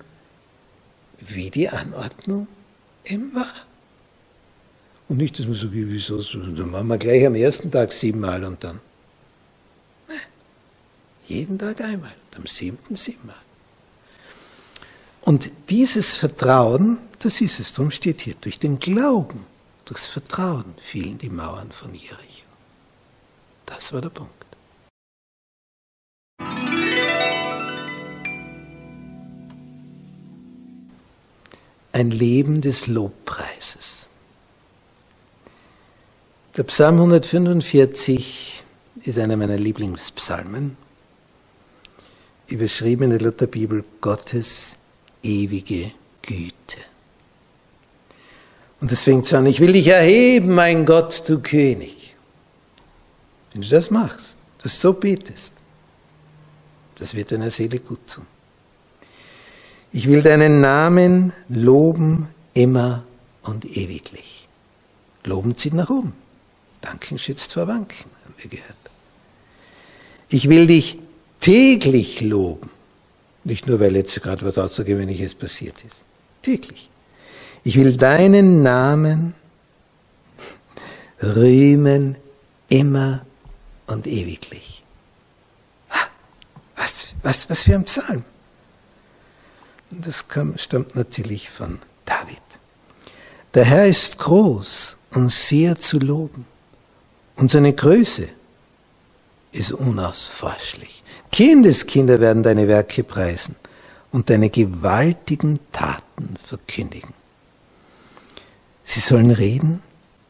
wie 1.19 1.51
die 1.51 1.69
Anordnung 1.69 2.47
eben 3.07 3.35
war. 3.35 3.53
Und 5.09 5.17
nicht, 5.17 5.37
dass 5.37 5.47
man 5.47 5.57
so, 5.57 5.73
wie, 5.73 5.89
wieso, 5.89 6.23
dann 6.23 6.71
machen 6.71 6.87
wir 6.87 6.99
gleich 6.99 7.27
am 7.27 7.35
ersten 7.35 7.73
Tag 7.73 7.91
siebenmal 7.91 8.45
und 8.45 8.63
dann. 8.63 8.79
Nein, 10.07 10.17
jeden 11.27 11.59
Tag 11.59 11.81
einmal, 11.81 12.13
und 12.31 12.39
am 12.39 12.47
siebten 12.47 12.95
siebenmal. 12.95 13.35
Und 15.29 15.53
dieses 15.69 16.17
Vertrauen, 16.17 16.97
das 17.19 17.43
ist 17.43 17.61
es, 17.61 17.75
darum 17.75 17.91
steht 17.91 18.23
hier, 18.23 18.35
durch 18.41 18.59
den 18.59 18.79
Glauben, 18.79 19.45
durchs 19.85 20.07
Vertrauen 20.07 20.65
fielen 20.79 21.19
die 21.19 21.29
Mauern 21.29 21.71
von 21.71 21.93
Jericho. 21.93 22.47
Das 23.67 23.93
war 23.93 24.01
der 24.01 24.09
Punkt. 24.09 24.33
Ein 31.93 32.11
Leben 32.11 32.63
des 32.63 32.87
Lobpreises. 32.87 34.09
Der 36.57 36.63
Psalm 36.63 36.97
145 36.97 38.63
ist 39.03 39.19
einer 39.19 39.37
meiner 39.37 39.59
Lieblingspsalmen, 39.59 40.79
überschrieben 42.47 43.03
in 43.03 43.11
der 43.11 43.21
Lutherbibel 43.21 43.85
Gottes 44.01 44.79
ewige 45.29 45.93
Güte. 46.23 46.79
Und 48.81 48.93
es 48.93 49.05
fängt 49.05 49.33
an, 49.35 49.47
ich 49.47 49.61
will 49.61 49.73
dich 49.73 49.89
erheben, 49.89 50.55
mein 50.55 50.87
Gott, 50.87 51.29
du 51.29 51.41
König. 51.41 52.15
Wenn 53.53 53.63
du 53.63 53.69
das 53.69 53.91
machst, 53.91 54.45
das 54.63 54.81
so 54.81 54.93
betest, 54.93 55.55
das 56.97 57.15
wird 57.15 57.33
deiner 57.33 57.51
Seele 57.51 57.81
gut 57.81 58.01
tun. 58.07 58.27
Ich 59.93 60.07
will 60.09 60.23
deinen 60.23 60.61
Namen 60.61 61.33
loben 61.49 62.29
immer 62.55 63.05
und 63.43 63.65
ewiglich. 63.65 64.49
Loben 65.25 65.57
zieht 65.57 65.75
nach 65.75 65.91
oben. 65.91 66.13
Danken 66.81 67.19
schützt 67.19 67.53
vor 67.53 67.67
Wanken, 67.67 68.11
haben 68.25 68.35
wir 68.37 68.51
gehört. 68.51 68.77
Ich 70.29 70.49
will 70.49 70.67
dich 70.67 70.99
täglich 71.41 72.21
loben. 72.21 72.71
Nicht 73.45 73.67
nur, 73.67 73.81
weil 73.81 73.97
jetzt 73.97 74.21
gerade 74.23 74.45
was 74.45 74.59
Außergewöhnliches 74.59 75.35
passiert 75.35 75.85
ist. 75.85 76.05
Täglich. 76.43 76.91
Ich 77.65 77.77
will 77.77 77.97
deinen 77.97 78.63
Namen 78.63 79.35
rühmen 81.23 82.17
immer 82.69 83.25
und 83.87 84.07
ewiglich. 84.07 84.83
Was, 86.77 87.15
was, 87.23 87.51
was 87.51 87.63
für 87.63 87.75
ein 87.75 87.85
Psalm. 87.85 88.25
Das 89.91 90.29
kam, 90.29 90.57
stammt 90.59 90.95
natürlich 90.95 91.49
von 91.49 91.79
David. 92.05 92.43
Der 93.55 93.65
Herr 93.65 93.87
ist 93.87 94.19
groß 94.19 94.97
und 95.15 95.33
sehr 95.33 95.79
zu 95.79 95.99
loben. 95.99 96.47
Und 97.37 97.51
seine 97.51 97.73
Größe 97.73 98.29
ist 99.59 99.73
unausforschlich. 99.73 101.03
Kindeskinder 101.33 102.21
werden 102.21 102.43
deine 102.43 102.69
Werke 102.69 103.03
preisen 103.03 103.57
und 104.13 104.31
deine 104.31 104.51
gewaltigen 104.51 105.59
Taten 105.73 106.37
verkündigen. 106.41 107.13
Sie 108.83 109.01
sollen 109.01 109.31
reden 109.31 109.83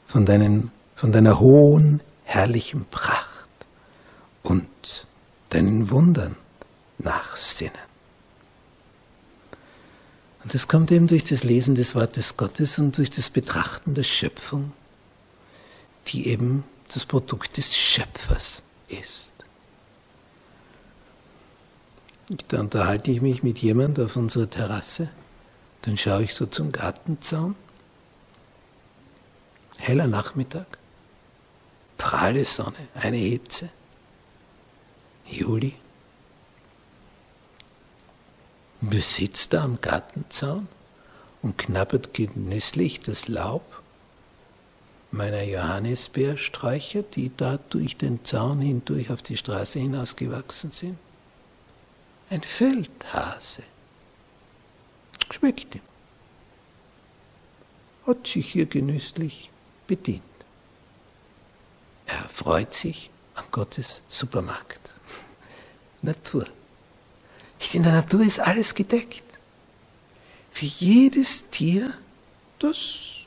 von, 0.07 0.25
deinen, 0.25 0.73
von 0.97 1.13
deiner 1.13 1.39
hohen, 1.39 2.01
herrlichen 2.25 2.87
Pracht 2.91 3.49
und 4.43 5.07
deinen 5.51 5.91
Wundern 5.91 6.37
nachsinnen. 6.99 7.89
Und 10.43 10.55
das 10.55 10.69
kommt 10.69 10.91
eben 10.91 11.07
durch 11.07 11.25
das 11.25 11.45
Lesen 11.45 11.75
des 11.75 11.95
Wortes 11.95 12.37
Gottes 12.37 12.79
und 12.79 12.97
durch 12.97 13.11
das 13.11 13.29
Betrachten 13.29 13.95
der 13.95 14.05
Schöpfung, 14.05 14.73
die 16.07 16.29
eben 16.29 16.65
das 16.93 17.05
Produkt 17.05 17.59
des 17.59 17.77
Schöpfers 17.77 18.63
ist. 18.89 19.35
Da 22.49 22.61
unterhalte 22.61 23.11
ich 23.11 23.23
mich 23.23 23.43
mit 23.43 23.59
jemand 23.59 23.99
auf 23.99 24.17
unserer 24.17 24.51
Terrasse, 24.51 25.09
dann 25.83 25.97
schaue 25.97 26.25
ich 26.25 26.35
so 26.35 26.45
zum 26.47 26.73
Gartenzaun, 26.73 27.57
heller 29.79 30.07
Nachmittag, 30.07 30.79
pralle 31.97 32.45
Sonne, 32.45 32.77
eine 32.95 33.17
Hitze, 33.17 33.71
Juli. 35.25 35.75
Wir 38.81 39.03
sitzt 39.03 39.55
da 39.55 39.65
am 39.65 39.81
Gartenzaun 39.81 40.69
und 41.43 41.57
knabbert 41.57 42.13
genüsslich 42.15 43.01
das 43.01 43.29
Laub 43.29 43.83
meiner 45.11 45.43
Johannisbeersträucher, 45.43 47.03
die 47.03 47.31
da 47.37 47.59
durch 47.71 47.97
den 47.97 48.25
Zaun 48.25 48.61
hindurch 48.61 49.11
auf 49.11 49.23
die 49.23 49.37
Straße 49.37 49.79
hinausgewachsen 49.79 50.71
sind 50.71 50.99
ein 52.31 52.43
Feldhase. 52.43 53.63
Schmeckt 55.31 55.75
ihm. 55.75 55.83
Hat 58.07 58.27
sich 58.27 58.53
hier 58.53 58.67
genüsslich 58.67 59.51
bedient. 59.87 60.23
Er 62.07 62.29
freut 62.29 62.73
sich 62.73 63.11
an 63.35 63.45
Gottes 63.51 64.03
Supermarkt. 64.09 64.93
Natur. 66.03 66.47
In 67.73 67.83
der 67.83 67.93
Natur 67.93 68.23
ist 68.23 68.41
alles 68.41 68.75
gedeckt. 68.75 69.25
Für 70.51 70.65
jedes 70.65 71.51
Tier 71.51 71.93
das, 72.59 73.18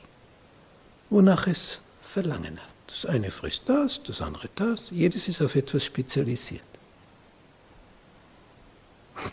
wonach 1.12 1.46
es 1.46 1.80
Verlangen 2.02 2.58
hat. 2.58 2.74
Das 2.86 3.06
eine 3.06 3.30
frisst 3.30 3.62
das, 3.66 4.02
das 4.02 4.20
andere 4.20 4.48
das. 4.54 4.90
Jedes 4.90 5.28
ist 5.28 5.40
auf 5.40 5.54
etwas 5.54 5.84
spezialisiert. 5.84 6.62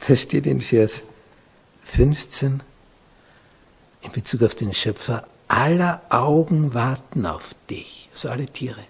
Da 0.07 0.15
steht 0.15 0.45
in 0.45 0.62
Vers 0.62 1.03
15 1.83 2.62
in 4.01 4.12
Bezug 4.12 4.43
auf 4.43 4.55
den 4.55 4.74
Schöpfer, 4.74 5.27
aller 5.48 6.01
Augen 6.09 6.74
warten 6.74 7.25
auf 7.25 7.51
dich, 7.69 8.07
also 8.13 8.29
alle 8.29 8.45
Tiere. 8.45 8.83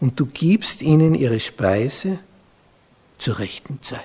Und 0.00 0.18
du 0.18 0.26
gibst 0.26 0.82
ihnen 0.82 1.14
ihre 1.14 1.38
Speise 1.38 2.18
zur 3.18 3.38
rechten 3.38 3.82
Zeit. 3.82 4.00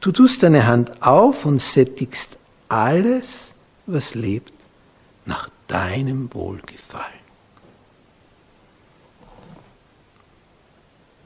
Du 0.00 0.12
tust 0.12 0.42
deine 0.42 0.66
Hand 0.66 1.02
auf 1.02 1.44
und 1.44 1.58
sättigst 1.58 2.38
alles, 2.68 3.54
was 3.86 4.14
lebt, 4.14 4.52
nach 5.26 5.50
deinem 5.66 6.32
Wohlgefallen. 6.32 7.21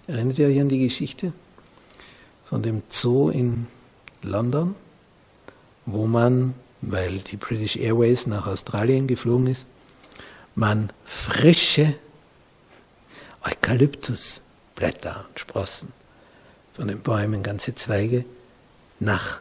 Erinnert 0.08 0.38
ihr 0.38 0.46
euch 0.46 0.60
an 0.60 0.68
die 0.68 0.78
Geschichte 0.78 1.32
von 2.44 2.62
dem 2.62 2.82
Zoo 2.88 3.28
in 3.28 3.66
London, 4.22 4.76
wo 5.84 6.06
man, 6.06 6.54
weil 6.80 7.18
die 7.18 7.36
British 7.36 7.76
Airways 7.76 8.28
nach 8.28 8.46
Australien 8.46 9.08
geflogen 9.08 9.48
ist, 9.48 9.66
man 10.54 10.90
frische 11.04 11.94
Eukalyptusblätter 13.44 15.26
und 15.28 15.40
Sprossen 15.40 15.92
von 16.72 16.86
den 16.86 17.00
Bäumen, 17.00 17.42
ganze 17.42 17.74
Zweige, 17.74 18.24
nach 19.00 19.40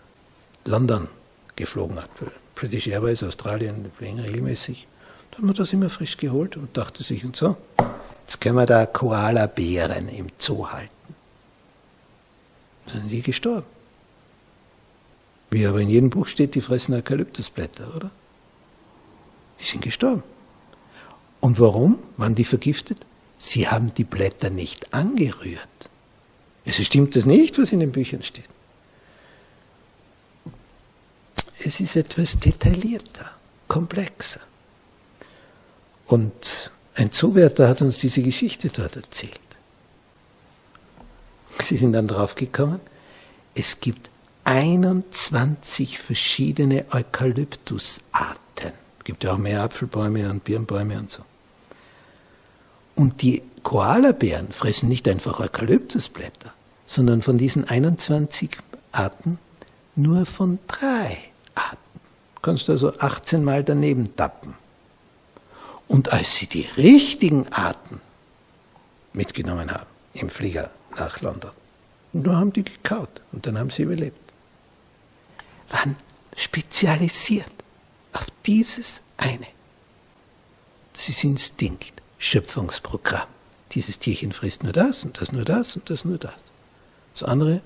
London 0.65 1.07
geflogen 1.55 2.01
hat. 2.01 2.09
British 2.55 2.87
Airways, 2.87 3.21
Australien, 3.21 3.91
fliegen 3.95 4.19
regelmäßig. 4.19 4.87
Da 5.29 5.37
hat 5.37 5.45
man 5.45 5.53
das 5.53 5.73
immer 5.73 5.91
frisch 5.91 6.17
geholt 6.17 6.57
und 6.57 6.75
dachte 6.75 7.03
sich 7.03 7.23
und 7.23 7.35
so, 7.35 7.55
jetzt 8.25 8.41
können 8.41 8.55
wir 8.55 8.65
da 8.65 8.87
Koala-Bären 8.87 10.09
im 10.09 10.27
Zoo 10.39 10.67
halten. 10.67 10.89
Dann 12.87 13.01
sind 13.01 13.11
die 13.11 13.21
gestorben. 13.21 13.67
Wie 15.51 15.65
aber 15.65 15.79
in 15.79 15.89
jedem 15.89 16.09
Buch 16.09 16.27
steht, 16.27 16.55
die 16.55 16.61
fressen 16.61 16.95
Eukalyptusblätter, 16.95 17.95
oder? 17.95 18.09
Die 19.59 19.63
sind 19.63 19.83
gestorben. 19.83 20.23
Und 21.39 21.59
warum 21.59 21.99
waren 22.17 22.35
die 22.35 22.45
vergiftet? 22.45 23.05
Sie 23.37 23.67
haben 23.67 23.93
die 23.93 24.03
Blätter 24.03 24.49
nicht 24.49 24.93
angerührt. 24.93 25.67
Es 26.65 26.83
stimmt 26.83 27.15
das 27.15 27.25
nicht, 27.25 27.59
was 27.59 27.71
in 27.71 27.79
den 27.79 27.91
Büchern 27.91 28.23
steht. 28.23 28.49
Es 31.63 31.79
ist 31.79 31.95
etwas 31.95 32.39
detaillierter, 32.39 33.31
komplexer. 33.67 34.41
Und 36.07 36.71
ein 36.95 37.11
Zuwärter 37.11 37.67
hat 37.67 37.81
uns 37.81 37.99
diese 37.99 38.21
Geschichte 38.21 38.69
dort 38.69 38.95
erzählt. 38.95 39.39
Sie 41.61 41.77
sind 41.77 41.93
dann 41.93 42.07
draufgekommen, 42.07 42.79
es 43.53 43.79
gibt 43.79 44.09
21 44.43 45.97
verschiedene 45.97 46.85
Eukalyptusarten. 46.91 48.73
Es 48.99 49.03
gibt 49.03 49.23
ja 49.23 49.33
auch 49.33 49.37
mehr 49.37 49.61
Apfelbäume 49.63 50.29
und 50.29 50.43
Birnbäume 50.43 50.99
und 50.99 51.09
so. 51.09 51.23
Und 52.95 53.21
die 53.21 53.41
Koalabären 53.63 54.51
fressen 54.51 54.89
nicht 54.89 55.07
einfach 55.07 55.39
Eukalyptusblätter, 55.39 56.53
sondern 56.85 57.21
von 57.21 57.37
diesen 57.37 57.67
21 57.67 58.51
Arten 58.91 59.39
nur 59.95 60.25
von 60.25 60.59
drei 60.67 61.17
Arten. 61.55 61.77
Du 62.35 62.41
kannst 62.41 62.69
also 62.69 62.93
18 62.99 63.43
Mal 63.43 63.63
daneben 63.63 64.15
tappen. 64.15 64.53
Und 65.87 66.11
als 66.11 66.35
sie 66.35 66.47
die 66.47 66.67
richtigen 66.77 67.47
Arten 67.53 68.01
mitgenommen 69.13 69.71
haben 69.71 69.89
im 70.13 70.29
Flieger 70.29 70.71
nach 70.97 71.21
London, 71.21 71.51
nur 72.13 72.37
haben 72.37 72.53
die 72.53 72.63
gekaut 72.63 73.21
und 73.31 73.45
dann 73.45 73.59
haben 73.59 73.69
sie 73.69 73.83
überlebt. 73.83 74.17
Waren 75.69 75.95
spezialisiert 76.35 77.51
auf 78.13 78.25
dieses 78.45 79.01
eine. 79.17 79.47
Das 80.93 81.09
ist 81.09 81.23
Instinkt, 81.23 82.01
Schöpfungsprogramm. 82.17 83.27
Dieses 83.73 83.99
Tierchen 83.99 84.31
frisst 84.31 84.63
nur 84.63 84.71
das 84.71 85.03
und 85.03 85.19
das 85.19 85.33
nur 85.33 85.43
das 85.43 85.75
und 85.75 85.89
das 85.89 86.05
nur 86.05 86.17
das. 86.17 86.33
Das 87.13 87.23
andere 87.23 87.61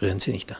rühren 0.00 0.20
sie 0.20 0.30
nicht 0.30 0.50
an. 0.52 0.58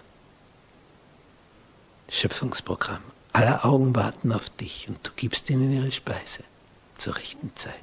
Schöpfungsprogramm. 2.08 3.02
Aller 3.32 3.64
Augen 3.64 3.94
warten 3.94 4.32
auf 4.32 4.50
dich 4.50 4.88
und 4.88 4.98
du 5.06 5.10
gibst 5.14 5.48
ihnen 5.50 5.72
ihre 5.72 5.92
Speise 5.92 6.42
zur 6.98 7.16
rechten 7.16 7.52
Zeit. 7.54 7.74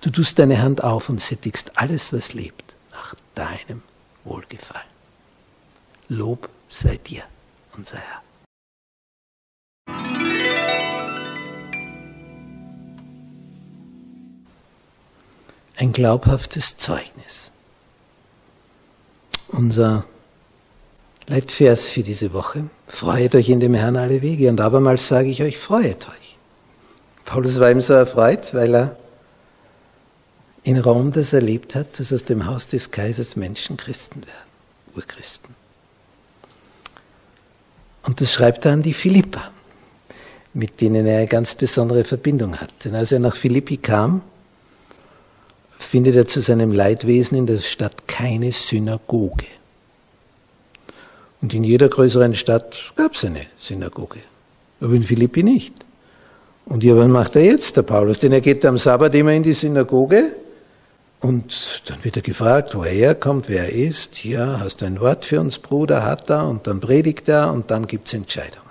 Du 0.00 0.10
tust 0.10 0.38
deine 0.38 0.62
Hand 0.62 0.84
auf 0.84 1.08
und 1.08 1.20
sättigst 1.20 1.78
alles, 1.78 2.12
was 2.12 2.32
lebt, 2.34 2.76
nach 2.92 3.14
deinem 3.34 3.82
Wohlgefallen. 4.24 4.86
Lob 6.08 6.48
sei 6.68 6.96
dir, 6.96 7.22
unser 7.76 7.98
Herr. 7.98 8.22
Ein 15.76 15.92
glaubhaftes 15.92 16.76
Zeugnis. 16.76 17.52
Unser 19.48 20.04
Leitvers 21.28 21.88
für 21.88 22.02
diese 22.02 22.32
Woche. 22.32 22.68
Freut 22.86 23.34
euch 23.34 23.48
in 23.48 23.60
dem 23.60 23.74
Herrn 23.74 23.96
alle 23.96 24.22
Wege. 24.22 24.48
Und 24.48 24.60
abermals 24.60 25.06
sage 25.06 25.28
ich 25.28 25.42
euch, 25.42 25.56
freut 25.56 26.08
euch. 26.08 26.27
Paulus 27.28 27.60
war 27.60 27.70
ihm 27.70 27.82
so 27.82 27.92
erfreut, 27.92 28.54
weil 28.54 28.74
er 28.74 28.96
in 30.62 30.78
Rom 30.78 31.10
das 31.10 31.34
erlebt 31.34 31.74
hat, 31.74 32.00
dass 32.00 32.10
aus 32.10 32.24
dem 32.24 32.46
Haus 32.46 32.68
des 32.68 32.90
Kaisers 32.90 33.36
Menschen 33.36 33.76
Christen 33.76 34.22
werden, 34.22 34.96
Urchristen. 34.96 35.54
Und 38.04 38.22
das 38.22 38.32
schreibt 38.32 38.64
er 38.64 38.72
an 38.72 38.82
die 38.82 38.94
Philippa, 38.94 39.50
mit 40.54 40.80
denen 40.80 41.06
er 41.06 41.18
eine 41.18 41.26
ganz 41.26 41.54
besondere 41.54 42.02
Verbindung 42.04 42.58
hat. 42.58 42.86
Denn 42.86 42.94
als 42.94 43.12
er 43.12 43.18
nach 43.18 43.36
Philippi 43.36 43.76
kam, 43.76 44.22
findet 45.78 46.16
er 46.16 46.26
zu 46.26 46.40
seinem 46.40 46.72
Leidwesen 46.72 47.36
in 47.36 47.46
der 47.46 47.58
Stadt 47.58 48.08
keine 48.08 48.52
Synagoge. 48.52 49.44
Und 51.42 51.52
in 51.52 51.62
jeder 51.62 51.90
größeren 51.90 52.34
Stadt 52.34 52.94
gab 52.96 53.16
es 53.16 53.24
eine 53.26 53.44
Synagoge, 53.58 54.20
aber 54.80 54.94
in 54.94 55.02
Philippi 55.02 55.42
nicht. 55.42 55.84
Und 56.68 56.84
ja, 56.84 56.94
was 56.96 57.08
macht 57.08 57.34
er 57.36 57.44
jetzt, 57.44 57.76
der 57.76 57.82
Paulus? 57.82 58.18
Denn 58.18 58.32
er 58.32 58.42
geht 58.42 58.64
am 58.66 58.76
Sabbat 58.76 59.14
immer 59.14 59.32
in 59.32 59.42
die 59.42 59.54
Synagoge 59.54 60.36
und 61.20 61.82
dann 61.86 62.04
wird 62.04 62.16
er 62.16 62.22
gefragt, 62.22 62.74
wo 62.74 62.82
er 62.82 62.92
herkommt, 62.92 63.48
wer 63.48 63.64
er 63.64 63.72
ist. 63.72 64.16
Hier, 64.16 64.60
hast 64.60 64.82
du 64.82 64.86
ein 64.86 65.00
Wort 65.00 65.24
für 65.24 65.40
uns, 65.40 65.58
Bruder, 65.58 66.04
hat 66.04 66.28
er 66.28 66.46
und 66.46 66.66
dann 66.66 66.80
predigt 66.80 67.26
er 67.28 67.52
und 67.52 67.70
dann 67.70 67.86
gibt 67.86 68.06
es 68.06 68.14
Entscheidungen. 68.14 68.66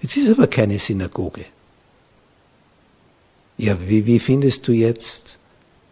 Jetzt 0.00 0.18
ist 0.18 0.30
aber 0.30 0.46
keine 0.46 0.78
Synagoge. 0.78 1.46
Ja, 3.56 3.76
wie, 3.80 4.04
wie 4.04 4.20
findest 4.20 4.68
du 4.68 4.72
jetzt 4.72 5.38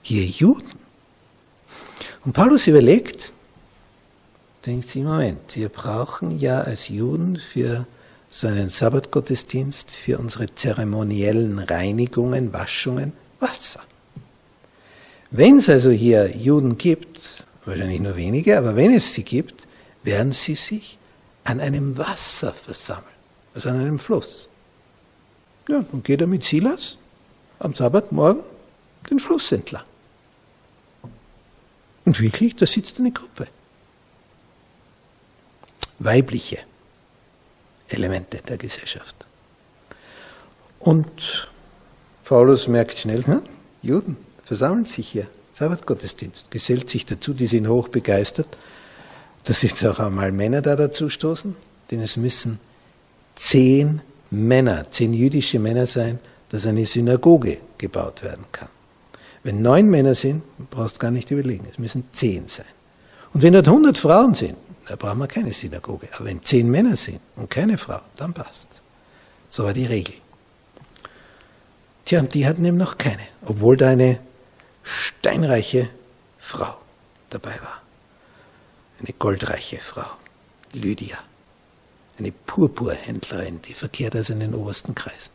hier 0.03 0.25
Juden? 0.25 0.79
Und 2.25 2.33
Paulus 2.33 2.67
überlegt, 2.67 3.33
denkt 4.67 4.91
sich, 4.91 5.03
Moment, 5.03 5.57
wir 5.57 5.71
brauchen 5.71 6.39
ja 6.39 6.61
als 6.61 6.89
Juden 6.89 7.37
für 7.37 7.87
so 8.31 8.49
einen 8.49 8.69
Sabbatgottesdienst 8.69 9.91
für 9.91 10.19
unsere 10.19 10.55
zeremoniellen 10.55 11.59
Reinigungen, 11.59 12.53
Waschungen 12.53 13.13
Wasser. 13.41 13.83
Wenn 15.31 15.59
es 15.59 15.69
also 15.69 15.91
hier 15.91 16.37
Juden 16.37 16.79
gibt, 16.79 17.45
wahrscheinlich 17.65 18.01
nur 18.01 18.17
wenige, 18.17 18.59
aber 18.59 18.77
wenn 18.77 18.93
es 18.93 19.13
sie 19.15 19.25
gibt, 19.25 19.67
werden 20.03 20.33
sie 20.33 20.55
sich 20.55 20.99
an 21.45 21.61
einem 21.61 21.99
Wasser 21.99 22.53
versammeln, 22.53 23.05
also 23.55 23.71
an 23.71 23.81
einem 23.81 23.99
Fluss. 23.99 24.49
Ja, 25.69 25.85
dann 25.91 26.03
geht 26.03 26.21
er 26.21 26.27
mit 26.27 26.45
Silas 26.45 26.97
am 27.59 27.75
Sabbatmorgen 27.75 28.43
den 29.11 29.19
Fluss 29.19 29.53
entlang. 29.53 29.85
Und 32.05 32.21
wirklich, 32.21 32.55
da 32.55 32.67
sitzt 32.67 33.01
eine 33.01 33.11
Gruppe. 33.11 33.49
Weibliche. 35.99 36.59
Elemente 37.89 38.39
der 38.39 38.59
Gesellschaft. 38.59 39.27
Und 40.79 41.49
Paulus 42.25 42.69
merkt 42.69 42.99
schnell, 42.99 43.25
hm, 43.27 43.43
Juden 43.83 44.17
versammeln 44.45 44.85
sich 44.85 45.09
hier, 45.09 45.27
Sabbatgottesdienst, 45.53 46.51
gesellt 46.51 46.91
sich 46.91 47.07
dazu, 47.07 47.33
die 47.33 47.47
sind 47.47 47.69
hoch 47.69 47.89
begeistert, 47.89 48.49
dass 49.45 49.63
jetzt 49.63 49.85
auch 49.87 50.01
einmal 50.01 50.33
Männer 50.33 50.61
da 50.61 50.77
dazu 50.77 51.09
stoßen, 51.09 51.55
denn 51.91 52.01
es 52.01 52.17
müssen 52.17 52.59
zehn 53.37 54.03
Männer, 54.31 54.91
zehn 54.91 55.15
jüdische 55.15 55.59
Männer 55.59 55.87
sein, 55.87 56.19
dass 56.49 56.67
eine 56.67 56.85
Synagoge 56.85 57.59
gebaut 57.79 58.23
werden 58.23 58.45
kann. 58.53 58.69
Wenn 59.45 59.63
neun 59.63 59.89
Männer 59.89 60.15
sind, 60.15 60.43
brauchst 60.71 60.97
du 60.97 61.01
gar 61.01 61.11
nicht 61.11 61.31
überlegen, 61.31 61.67
es 61.71 61.79
müssen 61.79 62.05
zehn 62.13 62.49
sein. 62.49 62.67
Und 63.33 63.43
wenn 63.43 63.53
dort 63.53 63.69
hundert 63.69 63.99
Frauen 63.99 64.35
sind, 64.35 64.57
da 64.87 64.97
brauchen 64.97 65.19
wir 65.19 65.27
keine 65.27 65.53
Synagoge. 65.53 66.09
Aber 66.15 66.27
wenn 66.27 66.43
zehn 66.45 66.71
Männer 66.71 66.97
sind 66.97 67.21
und 67.35 67.51
keine 67.51 67.77
Frau, 67.77 68.01
dann 68.17 68.33
passt. 68.33 68.83
So 69.51 69.65
war 69.65 69.73
die 69.73 69.87
Regel. 69.87 70.15
Tja, 72.05 72.21
und 72.21 72.35
die 72.35 72.47
hatten 72.47 72.65
eben 72.65 72.77
noch 72.77 72.99
keine, 72.99 73.27
obwohl 73.45 73.77
da 73.77 73.89
eine 73.89 74.21
steinreiche 74.85 75.91
Frau 76.39 76.79
dabei 77.31 77.61
war. 77.61 77.83
Eine 79.01 79.13
goldreiche 79.19 79.79
Frau, 79.79 80.07
Lydia. 80.73 81.19
Eine 82.19 82.33
Purpurhändlerin, 82.33 83.61
die 83.63 83.75
verkehrt 83.75 84.15
also 84.15 84.33
in 84.33 84.41
den 84.41 84.55
obersten 84.55 84.95
Kreisen. 84.95 85.33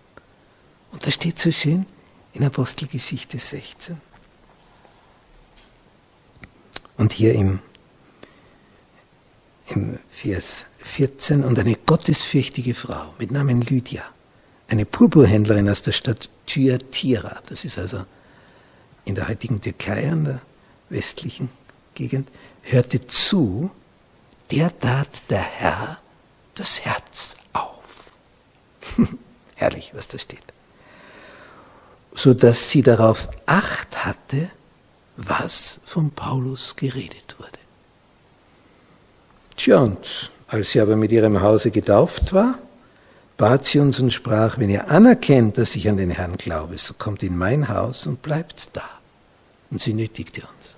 Und 0.91 1.05
da 1.05 1.11
steht 1.11 1.37
so 1.37 1.51
schön 1.51 1.85
in 2.33 2.43
Apostelgeschichte 2.43 3.37
16. 3.37 3.99
Und 6.97 7.13
hier 7.13 7.35
im 7.35 7.59
im 9.75 9.97
Vers 10.09 10.65
14, 10.77 11.43
und 11.43 11.57
eine 11.59 11.75
gottesfürchtige 11.75 12.73
Frau 12.73 13.13
mit 13.19 13.31
Namen 13.31 13.61
Lydia, 13.61 14.03
eine 14.69 14.85
Purpurhändlerin 14.85 15.69
aus 15.69 15.81
der 15.81 15.91
Stadt 15.91 16.29
Thyatira, 16.45 17.41
das 17.47 17.65
ist 17.65 17.77
also 17.77 18.05
in 19.05 19.15
der 19.15 19.27
heutigen 19.27 19.59
Türkei, 19.59 20.09
an 20.09 20.25
der 20.25 20.41
westlichen 20.89 21.49
Gegend, 21.93 22.29
hörte 22.63 23.05
zu, 23.05 23.71
der 24.51 24.77
tat 24.79 25.29
der 25.29 25.41
Herr 25.41 26.01
das 26.55 26.81
Herz 26.81 27.37
auf. 27.53 28.11
Herrlich, 29.55 29.91
was 29.93 30.07
da 30.07 30.19
steht. 30.19 30.43
So 32.13 32.33
dass 32.33 32.69
sie 32.69 32.81
darauf 32.81 33.29
Acht 33.45 34.05
hatte, 34.05 34.51
was 35.15 35.79
von 35.85 36.11
Paulus 36.11 36.75
geredet 36.75 37.35
wurde. 37.39 37.60
Tja, 39.55 39.79
und 39.79 40.31
als 40.47 40.71
sie 40.71 40.81
aber 40.81 40.95
mit 40.95 41.11
ihrem 41.11 41.41
Hause 41.41 41.71
getauft 41.71 42.33
war, 42.33 42.57
bat 43.37 43.65
sie 43.65 43.79
uns 43.79 43.99
und 43.99 44.11
sprach, 44.11 44.59
wenn 44.59 44.69
ihr 44.69 44.89
anerkennt, 44.89 45.57
dass 45.57 45.75
ich 45.75 45.89
an 45.89 45.97
den 45.97 46.11
Herrn 46.11 46.37
glaube, 46.37 46.77
so 46.77 46.93
kommt 46.93 47.23
in 47.23 47.37
mein 47.37 47.69
Haus 47.69 48.05
und 48.05 48.21
bleibt 48.21 48.75
da. 48.75 48.87
Und 49.69 49.81
sie 49.81 49.93
nötigte 49.93 50.41
uns. 50.41 50.75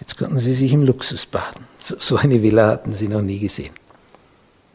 Jetzt 0.00 0.16
konnten 0.16 0.38
sie 0.38 0.54
sich 0.54 0.72
im 0.72 0.82
Luxus 0.82 1.26
baden. 1.26 1.64
So 1.78 2.16
eine 2.16 2.42
Villa 2.42 2.68
hatten 2.68 2.92
sie 2.92 3.08
noch 3.08 3.22
nie 3.22 3.38
gesehen. 3.38 3.74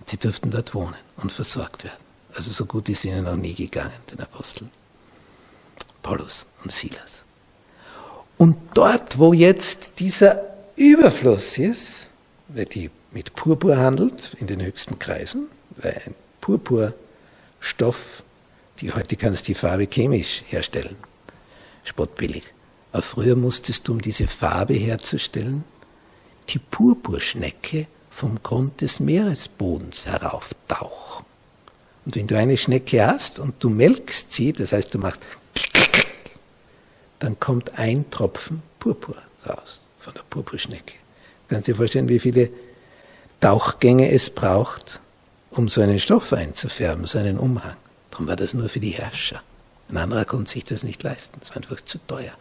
Sie 0.06 0.18
durften 0.18 0.52
dort 0.52 0.74
wohnen 0.74 0.96
und 1.18 1.32
versorgt 1.32 1.84
werden. 1.84 2.04
Also 2.36 2.52
so 2.52 2.66
gut 2.66 2.90
ist 2.90 3.06
ihnen 3.06 3.26
noch 3.26 3.36
nie 3.36 3.54
gegangen, 3.54 3.92
den 4.12 4.20
Aposteln. 4.20 4.70
Paulus 6.02 6.48
und 6.64 6.72
Silas. 6.72 7.24
Und 8.38 8.58
dort, 8.74 9.20
wo 9.20 9.34
jetzt 9.34 9.92
dieser 10.00 10.42
Überfluss 10.76 11.58
ist, 11.58 12.08
die 12.54 12.90
mit 13.12 13.36
Purpur 13.36 13.78
handelt, 13.78 14.34
in 14.40 14.48
den 14.48 14.62
höchsten 14.62 15.00
Kreisen, 15.00 15.48
weil 15.78 16.02
ein 16.06 16.16
Purpurstoff, 16.42 18.24
die 18.80 18.92
heute 18.92 19.16
kannst 19.16 19.44
du 19.44 19.46
die 19.48 19.54
Farbe 19.56 19.88
chemisch 19.88 20.44
herstellen, 20.48 20.96
spottbillig. 21.84 22.44
Aber 22.92 23.02
früher 23.02 23.36
musstest 23.36 23.88
du, 23.88 23.94
um 23.94 24.02
diese 24.02 24.28
Farbe 24.28 24.74
herzustellen, 24.74 25.64
die 26.50 26.60
Purpurschnecke 26.60 27.88
vom 28.10 28.42
Grund 28.44 28.82
des 28.82 29.00
Meeresbodens 29.00 30.06
herauftauchen. 30.06 31.26
Und 32.06 32.16
wenn 32.16 32.28
du 32.28 32.38
eine 32.38 32.58
Schnecke 32.58 33.06
hast 33.06 33.40
und 33.40 33.64
du 33.64 33.70
melkst 33.70 34.32
sie, 34.32 34.54
das 34.54 34.74
heißt 34.74 34.94
du 34.94 35.00
machst, 35.00 35.22
dann 37.20 37.40
kommt 37.40 37.80
ein 37.80 38.10
Tropfen 38.12 38.62
Purpur 38.80 39.18
raus 39.48 39.82
von 39.98 40.14
der 40.14 40.24
Purpurschnecke. 40.30 41.03
Kannst 41.54 41.68
dir 41.68 41.76
vorstellen, 41.76 42.10
wie 42.10 42.18
viele 42.18 42.50
Tauchgänge 43.40 44.12
es 44.12 44.32
braucht, 44.32 45.00
um 45.52 45.70
so 45.70 45.82
einen 45.82 46.00
Stoff 46.00 46.34
einzufärben, 46.34 47.06
so 47.06 47.20
einen 47.20 47.38
Umhang. 47.38 47.76
Darum 48.10 48.26
war 48.26 48.36
das 48.36 48.56
nur 48.56 48.70
für 48.70 48.80
die 48.80 48.90
Herrscher. 48.90 49.44
Ein 49.88 49.98
anderer 49.98 50.26
konnte 50.26 50.50
sich 50.50 50.66
das 50.66 50.82
nicht 50.82 51.04
leisten, 51.04 51.38
das 51.40 51.52
war 51.52 51.58
einfach 51.58 51.80
zu 51.82 52.00
teuer. 52.08 52.32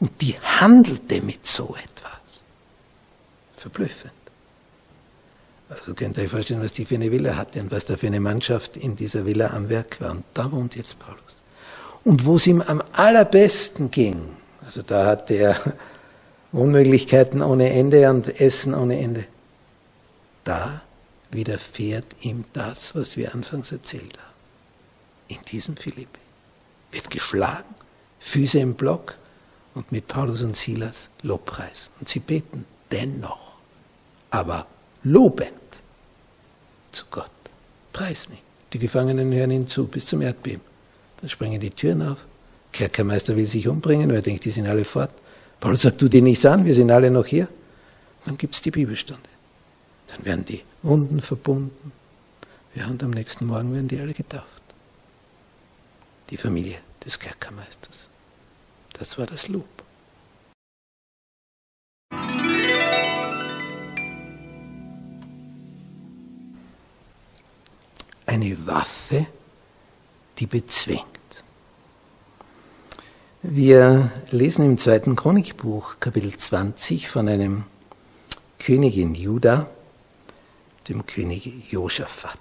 Und 0.00 0.22
die 0.22 0.34
handelte 0.40 1.20
mit 1.20 1.44
so 1.44 1.76
etwas. 1.76 2.46
Verblüffend. 3.54 4.14
Also 5.68 5.92
könnt 5.92 6.16
ihr 6.16 6.24
euch 6.24 6.30
vorstellen, 6.30 6.62
was 6.62 6.72
die 6.72 6.86
für 6.86 6.94
eine 6.94 7.10
Villa 7.10 7.36
hatte 7.36 7.60
und 7.60 7.70
was 7.70 7.84
da 7.84 7.98
für 7.98 8.06
eine 8.06 8.20
Mannschaft 8.20 8.78
in 8.78 8.96
dieser 8.96 9.26
Villa 9.26 9.48
am 9.48 9.68
Werk 9.68 10.00
war. 10.00 10.12
Und 10.12 10.24
da 10.32 10.50
wohnt 10.50 10.74
jetzt 10.74 10.98
Paulus. 10.98 11.42
Und 12.02 12.24
wo 12.24 12.36
es 12.36 12.46
ihm 12.46 12.62
am 12.62 12.82
allerbesten 12.92 13.90
ging, 13.90 14.22
also 14.64 14.80
da 14.80 15.04
hatte 15.04 15.34
er 15.34 15.60
Wohnmöglichkeiten 16.54 17.42
ohne 17.42 17.70
Ende 17.70 18.08
und 18.10 18.40
Essen 18.40 18.74
ohne 18.74 19.00
Ende, 19.00 19.26
da 20.44 20.82
widerfährt 21.32 22.06
ihm 22.20 22.44
das, 22.52 22.94
was 22.94 23.16
wir 23.16 23.34
anfangs 23.34 23.72
erzählt 23.72 24.16
haben. 24.18 24.34
In 25.28 25.38
diesem 25.50 25.76
Philippi 25.76 26.20
wird 26.92 27.10
geschlagen, 27.10 27.74
Füße 28.20 28.60
im 28.60 28.74
Block 28.74 29.18
und 29.74 29.90
mit 29.90 30.06
Paulus 30.06 30.42
und 30.42 30.54
Silas 30.54 31.10
Lobpreis. 31.22 31.90
Und 31.98 32.08
sie 32.08 32.20
beten 32.20 32.64
dennoch, 32.88 33.60
aber 34.30 34.68
lobend 35.02 35.50
zu 36.92 37.04
Gott. 37.10 37.30
Preis 37.92 38.28
nicht. 38.28 38.42
Die 38.72 38.78
Gefangenen 38.78 39.32
hören 39.32 39.50
ihn 39.50 39.66
zu 39.66 39.88
bis 39.88 40.06
zum 40.06 40.22
Erdbeben. 40.22 40.62
Dann 41.20 41.28
springen 41.28 41.60
die 41.60 41.70
Türen 41.70 42.02
auf. 42.02 42.26
Kerkermeister 42.70 43.36
will 43.36 43.46
sich 43.46 43.66
umbringen, 43.66 44.08
weil 44.08 44.16
er 44.16 44.22
denkt, 44.22 44.44
die 44.44 44.50
sind 44.50 44.68
alle 44.68 44.84
fort. 44.84 45.14
Paulus 45.60 45.82
sagt, 45.82 45.98
tu 45.98 46.08
die 46.08 46.20
nichts 46.20 46.44
an, 46.44 46.64
wir 46.64 46.74
sind 46.74 46.90
alle 46.90 47.10
noch 47.10 47.26
hier. 47.26 47.48
Dann 48.26 48.36
gibt 48.36 48.54
es 48.54 48.62
die 48.62 48.70
Bibelstunde. 48.70 49.28
Dann 50.08 50.24
werden 50.24 50.44
die 50.44 50.62
Wunden 50.82 51.20
verbunden. 51.20 51.92
Ja, 52.74 52.86
und 52.88 53.02
am 53.02 53.10
nächsten 53.10 53.46
Morgen 53.46 53.72
werden 53.72 53.88
die 53.88 53.98
alle 53.98 54.12
getauft. 54.12 54.62
Die 56.30 56.36
Familie 56.36 56.78
des 57.04 57.18
Kerkermeisters. 57.18 58.08
Das 58.92 59.18
war 59.18 59.26
das 59.26 59.48
Lob. 59.48 59.64
Eine 68.26 68.66
Waffe, 68.66 69.26
die 70.38 70.46
bezwingt. 70.46 71.13
Wir 73.46 74.10
lesen 74.30 74.64
im 74.64 74.78
zweiten 74.78 75.16
Chronikbuch, 75.16 75.96
Kapitel 76.00 76.34
20, 76.34 77.10
von 77.10 77.28
einem 77.28 77.64
König 78.58 78.96
in 78.96 79.14
Juda, 79.14 79.68
dem 80.88 81.04
König 81.04 81.70
Josaphat. 81.70 82.40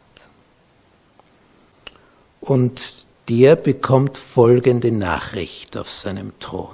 Und 2.39 3.05
der 3.27 3.57
bekommt 3.57 4.17
folgende 4.17 4.93
Nachricht 4.93 5.75
auf 5.75 5.89
seinem 5.89 6.39
Thron. 6.39 6.73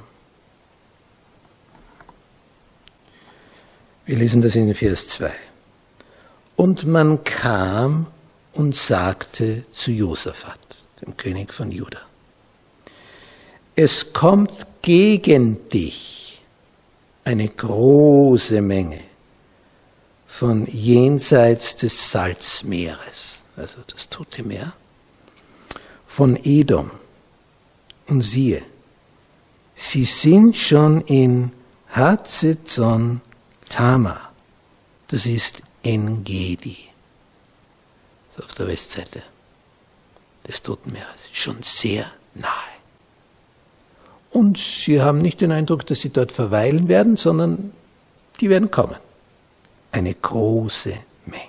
Wir 4.05 4.17
lesen 4.17 4.43
das 4.43 4.53
in 4.53 4.75
Vers 4.75 5.07
2. 5.07 5.31
Und 6.55 6.85
man 6.85 7.23
kam 7.23 8.05
und 8.53 8.75
sagte 8.75 9.63
zu 9.71 9.89
Josaphat, 9.89 10.59
dem 11.01 11.17
König 11.17 11.51
von 11.51 11.71
Juda, 11.71 12.08
es 13.81 14.11
kommt 14.11 14.67
gegen 14.81 15.69
dich 15.69 16.41
eine 17.23 17.47
große 17.47 18.61
Menge 18.61 18.99
von 20.27 20.65
jenseits 20.65 21.77
des 21.77 22.11
Salzmeeres, 22.11 23.45
also 23.55 23.77
das 23.87 24.09
Tote 24.09 24.43
Meer, 24.43 24.73
von 26.05 26.37
Edom. 26.43 26.91
Und 28.07 28.19
siehe, 28.21 28.65
sie 29.73 30.03
sind 30.03 30.57
schon 30.57 30.99
in 31.01 31.53
Hazezon 31.87 33.21
Tama, 33.69 34.33
das 35.07 35.25
ist 35.25 35.63
Engedi, 35.83 36.89
auf 38.43 38.53
der 38.55 38.67
Westseite 38.67 39.23
des 40.45 40.61
Toten 40.61 40.91
Meeres, 40.91 41.29
schon 41.31 41.63
sehr 41.63 42.11
nahe. 42.33 42.78
Und 44.31 44.57
sie 44.57 45.01
haben 45.01 45.21
nicht 45.21 45.41
den 45.41 45.51
Eindruck, 45.51 45.85
dass 45.85 46.01
sie 46.01 46.09
dort 46.09 46.31
verweilen 46.31 46.87
werden, 46.87 47.15
sondern 47.15 47.71
die 48.39 48.49
werden 48.49 48.69
kommen. 48.69 48.95
Eine 49.91 50.13
große 50.13 50.93
Menge. 51.25 51.43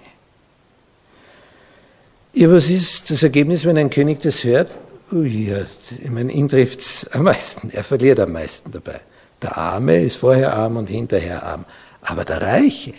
Ja, 2.33 2.51
was 2.51 2.71
ist 2.71 3.11
das 3.11 3.23
Ergebnis, 3.23 3.65
wenn 3.65 3.77
ein 3.77 3.91
König 3.91 4.21
das 4.21 4.45
hört? 4.45 4.79
Ui, 5.13 5.49
ja, 5.49 5.59
ich 6.03 6.11
meine, 6.11 6.33
ihn 6.33 6.49
trifft 6.49 6.81
es 6.81 7.07
am 7.13 7.25
meisten. 7.25 7.71
Er 7.71 7.85
verliert 7.85 8.21
am 8.21 8.33
meisten 8.33 8.71
dabei. 8.71 9.01
Der 9.43 9.57
Arme 9.59 10.01
ist 10.01 10.17
vorher 10.17 10.55
arm 10.55 10.77
und 10.77 10.89
hinterher 10.89 11.43
arm. 11.43 11.65
Aber 12.03 12.25
der 12.25 12.41
Reiche, 12.41 12.95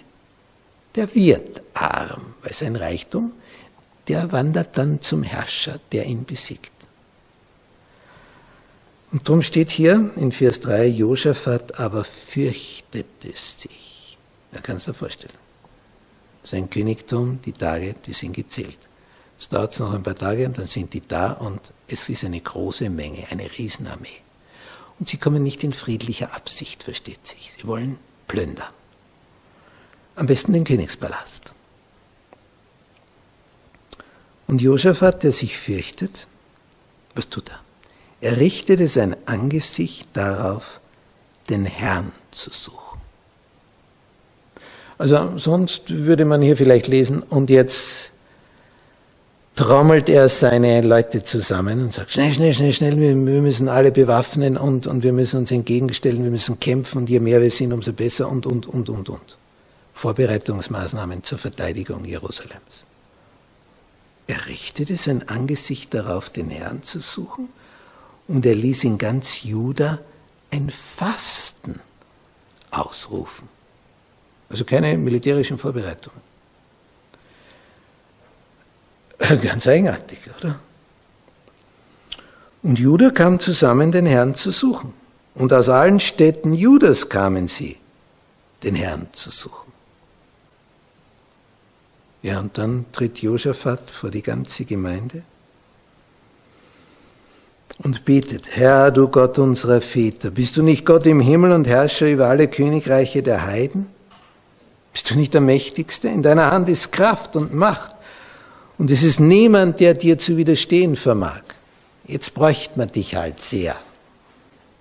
der 0.95 1.13
wird 1.15 1.61
arm, 1.73 2.35
weil 2.41 2.53
sein 2.53 2.75
Reichtum, 2.75 3.31
der 4.07 4.31
wandert 4.31 4.77
dann 4.77 5.01
zum 5.01 5.23
Herrscher, 5.23 5.79
der 5.91 6.05
ihn 6.05 6.25
besiegt. 6.25 6.71
Und 9.11 9.27
darum 9.27 9.41
steht 9.41 9.69
hier 9.69 10.11
in 10.15 10.31
Vers 10.31 10.61
3, 10.61 10.87
Josaphat 10.87 11.79
aber 11.79 12.03
fürchtete 12.03 13.31
sich. 13.35 14.17
Er 14.53 14.61
kann 14.61 14.77
es 14.77 14.85
dir 14.85 14.93
vorstellen. 14.93 15.33
Sein 16.43 16.69
Königtum, 16.69 17.39
die 17.41 17.51
Tage, 17.51 17.93
die 18.05 18.13
sind 18.13 18.33
gezählt. 18.33 18.77
Es 19.37 19.49
dauert 19.49 19.77
noch 19.79 19.93
ein 19.93 20.03
paar 20.03 20.15
Tage 20.15 20.45
und 20.45 20.57
dann 20.57 20.65
sind 20.65 20.93
die 20.93 21.01
da 21.05 21.33
und 21.33 21.71
es 21.87 22.09
ist 22.09 22.23
eine 22.23 22.39
große 22.39 22.89
Menge, 22.89 23.27
eine 23.31 23.49
Riesenarmee. 23.57 24.21
Und 24.99 25.09
sie 25.09 25.17
kommen 25.17 25.43
nicht 25.43 25.63
in 25.63 25.73
friedlicher 25.73 26.33
Absicht, 26.35 26.83
versteht 26.83 27.25
sich. 27.25 27.51
Sie 27.57 27.67
wollen 27.67 27.97
plündern. 28.27 28.69
Am 30.15 30.25
besten 30.25 30.53
den 30.53 30.63
Königspalast. 30.63 31.53
Und 34.47 34.61
Josaphat, 34.61 35.23
der 35.23 35.31
sich 35.31 35.57
fürchtet, 35.57 36.27
was 37.15 37.27
tut 37.27 37.49
er? 37.49 37.61
Er 38.21 38.37
richtete 38.37 38.87
sein 38.87 39.15
Angesicht 39.25 40.07
darauf, 40.13 40.79
den 41.49 41.65
Herrn 41.65 42.11
zu 42.29 42.51
suchen. 42.51 42.99
Also 44.99 45.37
sonst 45.37 45.89
würde 45.89 46.25
man 46.25 46.43
hier 46.43 46.55
vielleicht 46.55 46.87
lesen, 46.87 47.23
und 47.23 47.49
jetzt 47.49 48.11
trommelt 49.55 50.07
er 50.09 50.29
seine 50.29 50.81
Leute 50.81 51.23
zusammen 51.23 51.81
und 51.81 51.93
sagt, 51.93 52.11
schnell, 52.11 52.31
schnell, 52.31 52.53
schnell, 52.53 52.73
schnell, 52.73 52.97
wir, 52.97 53.15
müssen 53.15 53.67
alle 53.67 53.91
bewaffnen 53.91 54.55
und, 54.55 54.85
und 54.85 55.01
wir 55.01 55.11
müssen 55.11 55.39
uns 55.39 55.51
entgegenstellen, 55.51 56.23
wir 56.23 56.29
müssen 56.29 56.59
kämpfen 56.59 56.99
und 56.99 57.09
je 57.09 57.19
mehr 57.19 57.41
wir 57.41 57.49
sind, 57.49 57.73
umso 57.73 57.91
besser 57.91 58.29
und, 58.29 58.45
und, 58.45 58.67
und, 58.67 58.89
und, 58.89 59.09
und. 59.09 59.37
Vorbereitungsmaßnahmen 59.93 61.23
zur 61.23 61.39
Verteidigung 61.39 62.05
Jerusalems. 62.05 62.85
Er 64.27 64.45
richtete 64.47 64.95
sein 64.95 65.27
Angesicht 65.27 65.93
darauf, 65.95 66.29
den 66.29 66.51
Herrn 66.51 66.83
zu 66.83 66.99
suchen 66.99 67.49
und 68.31 68.45
er 68.45 68.55
ließ 68.55 68.85
in 68.85 68.97
ganz 68.97 69.43
Juda 69.43 69.99
ein 70.51 70.69
Fasten 70.69 71.79
ausrufen. 72.71 73.49
Also 74.49 74.63
keine 74.63 74.97
militärischen 74.97 75.57
Vorbereitungen. 75.57 76.21
Ganz 79.41 79.67
eigenartig, 79.67 80.19
oder? 80.39 80.59
Und 82.63 82.79
Judah 82.79 83.11
kam 83.11 83.39
zusammen, 83.39 83.91
den 83.91 84.05
Herrn 84.05 84.33
zu 84.33 84.51
suchen. 84.51 84.93
Und 85.35 85.53
aus 85.53 85.69
allen 85.69 85.99
Städten 85.99 86.53
Judas 86.53 87.09
kamen 87.09 87.47
sie, 87.47 87.77
den 88.63 88.75
Herrn 88.75 89.07
zu 89.11 89.29
suchen. 89.31 89.71
Ja, 92.21 92.39
und 92.39 92.57
dann 92.57 92.85
tritt 92.91 93.19
Josaphat 93.19 93.91
vor 93.91 94.09
die 94.11 94.21
ganze 94.21 94.65
Gemeinde 94.65 95.23
und 97.83 98.05
betet, 98.05 98.55
Herr, 98.55 98.91
du 98.91 99.07
Gott 99.07 99.39
unserer 99.39 99.81
Väter, 99.81 100.29
bist 100.29 100.57
du 100.57 100.63
nicht 100.63 100.85
Gott 100.85 101.05
im 101.05 101.19
Himmel 101.19 101.51
und 101.51 101.67
Herrscher 101.67 102.09
über 102.09 102.27
alle 102.27 102.47
Königreiche 102.47 103.23
der 103.23 103.45
Heiden? 103.45 103.87
Bist 104.93 105.09
du 105.09 105.15
nicht 105.15 105.33
der 105.33 105.41
Mächtigste? 105.41 106.07
In 106.07 106.21
deiner 106.21 106.51
Hand 106.51 106.69
ist 106.69 106.91
Kraft 106.91 107.35
und 107.35 107.53
Macht. 107.53 107.95
Und 108.77 108.91
es 108.91 109.03
ist 109.03 109.19
niemand, 109.19 109.79
der 109.79 109.93
dir 109.93 110.17
zu 110.17 110.37
widerstehen 110.37 110.95
vermag. 110.95 111.41
Jetzt 112.05 112.33
bräuchte 112.33 112.77
man 112.77 112.89
dich 112.89 113.15
halt 113.15 113.41
sehr. 113.41 113.75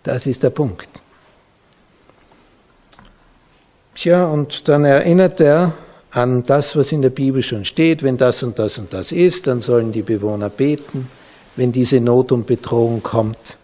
Das 0.02 0.26
ist 0.26 0.42
der 0.42 0.50
Punkt. 0.50 0.88
Tja, 3.94 4.26
und 4.26 4.68
dann 4.68 4.84
erinnert 4.84 5.40
er 5.40 5.72
an 6.10 6.42
das, 6.42 6.74
was 6.76 6.92
in 6.92 7.02
der 7.02 7.10
Bibel 7.10 7.42
schon 7.42 7.64
steht. 7.64 8.02
Wenn 8.02 8.16
das 8.16 8.42
und 8.42 8.58
das 8.58 8.78
und 8.78 8.92
das 8.92 9.12
ist, 9.12 9.46
dann 9.46 9.60
sollen 9.60 9.92
die 9.92 10.02
Bewohner 10.02 10.48
beten, 10.48 11.08
wenn 11.60 11.72
diese 11.72 12.00
Not 12.00 12.32
und 12.32 12.46
Bedrohung 12.46 13.02
kommt. 13.02 13.58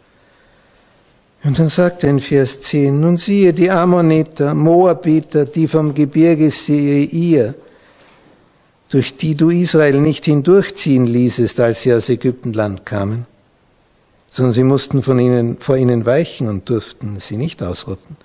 Und 1.42 1.58
dann 1.58 1.70
sagt 1.70 2.04
er 2.04 2.10
in 2.10 2.20
Vers 2.20 2.60
10, 2.60 3.00
nun 3.00 3.16
siehe, 3.16 3.54
die 3.54 3.70
Ammoniter, 3.70 4.52
Moabiter, 4.52 5.46
die 5.46 5.66
vom 5.66 5.94
Gebirge 5.94 6.50
Seir, 6.50 7.54
durch 8.90 9.16
die 9.16 9.34
du 9.34 9.48
Israel 9.48 9.98
nicht 9.98 10.26
hindurchziehen 10.26 11.06
ließest, 11.06 11.58
als 11.58 11.82
sie 11.82 11.94
aus 11.94 12.10
Ägyptenland 12.10 12.84
kamen, 12.84 13.24
sondern 14.30 14.52
sie 14.52 14.64
mussten 14.64 15.02
von 15.02 15.18
ihnen, 15.18 15.56
vor 15.58 15.78
ihnen 15.78 16.04
weichen 16.04 16.48
und 16.48 16.68
durften 16.68 17.16
sie 17.18 17.38
nicht 17.38 17.62
ausrotten. 17.62 18.18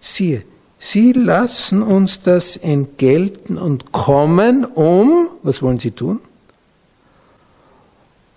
Siehe, 0.00 0.42
sie 0.78 1.12
lassen 1.12 1.82
uns 1.82 2.20
das 2.20 2.56
entgelten 2.56 3.58
und 3.58 3.92
kommen 3.92 4.64
um, 4.64 5.28
was 5.42 5.60
wollen 5.60 5.78
sie 5.78 5.90
tun? 5.90 6.20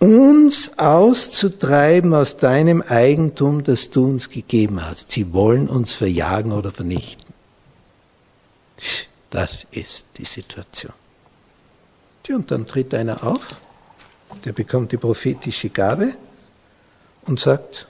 Uns 0.02 0.78
auszutreiben 0.78 2.12
aus 2.12 2.36
deinem 2.36 2.82
Eigentum, 2.82 3.62
das 3.62 3.88
du 3.90 4.04
uns 4.04 4.30
gegeben 4.30 4.84
hast. 4.84 5.12
Sie 5.12 5.32
wollen 5.32 5.68
uns 5.68 5.92
verjagen 5.92 6.50
oder 6.50 6.72
vernichten. 6.72 7.32
Das 9.30 9.64
ist 9.70 10.08
die 10.16 10.24
Situation. 10.24 10.92
Und 12.28 12.50
dann 12.50 12.66
tritt 12.66 12.92
einer 12.94 13.24
auf, 13.24 13.60
der 14.44 14.52
bekommt 14.52 14.90
die 14.90 14.96
prophetische 14.96 15.70
Gabe 15.70 16.16
und 17.26 17.38
sagt, 17.38 17.86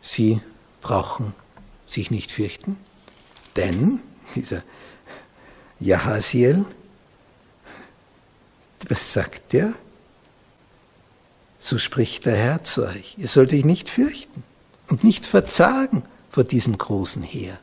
Sie 0.00 0.40
brauchen 0.80 1.34
sich 1.84 2.12
nicht 2.12 2.30
fürchten, 2.30 2.76
denn 3.56 3.98
dieser 4.36 4.62
Jahasiel, 5.80 6.64
was 8.88 9.12
sagt 9.12 9.52
der? 9.52 9.72
So 11.58 11.78
spricht 11.78 12.26
der 12.26 12.36
Herr 12.36 12.62
zu 12.62 12.86
euch. 12.86 13.16
Ihr 13.18 13.28
sollt 13.28 13.52
euch 13.52 13.64
nicht 13.64 13.88
fürchten 13.88 14.44
und 14.88 15.04
nicht 15.04 15.26
verzagen 15.26 16.02
vor 16.30 16.44
diesem 16.44 16.78
großen 16.78 17.22
Heer, 17.22 17.58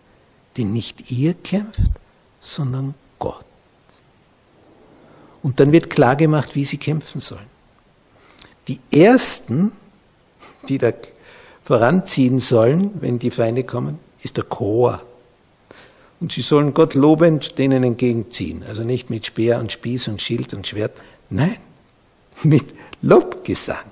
denn 0.58 0.74
nicht 0.74 1.12
ihr 1.12 1.34
kämpft, 1.34 1.92
sondern 2.40 2.96
Gott. 3.20 3.46
Und 5.42 5.60
dann 5.60 5.72
wird 5.72 5.90
klar 5.90 6.16
gemacht, 6.16 6.56
wie 6.56 6.66
sie 6.66 6.78
kämpfen 6.78 7.22
sollen. 7.22 7.56
Die 8.68 8.80
ersten, 8.92 9.72
die 10.68 10.78
da 10.78 10.92
voranziehen 11.64 12.40
sollen, 12.40 12.92
wenn 13.02 13.20
die 13.20 13.32
Feinde 13.32 13.64
kommen, 13.64 14.00
ist 14.22 14.38
der 14.38 14.44
Chor. 14.44 15.04
Und 16.20 16.32
sie 16.32 16.42
sollen 16.42 16.74
Gott 16.74 16.94
lobend 16.94 17.58
denen 17.58 17.84
entgegenziehen. 17.84 18.64
Also 18.64 18.84
nicht 18.84 19.10
mit 19.10 19.26
Speer 19.26 19.60
und 19.60 19.72
Spieß 19.72 20.08
und 20.08 20.22
Schild 20.22 20.54
und 20.54 20.66
Schwert. 20.66 20.96
Nein, 21.30 21.58
mit 22.44 22.74
Lobgesang. 23.02 23.92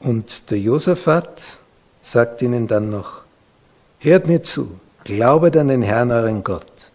Und 0.00 0.50
der 0.50 0.58
Josaphat 0.58 1.58
sagt 2.02 2.42
ihnen 2.42 2.66
dann 2.66 2.90
noch, 2.90 3.24
hört 3.98 4.26
mir 4.26 4.42
zu, 4.42 4.78
glaubet 5.04 5.56
an 5.56 5.68
den 5.68 5.82
Herrn 5.82 6.10
euren 6.10 6.44
Gott. 6.44 6.90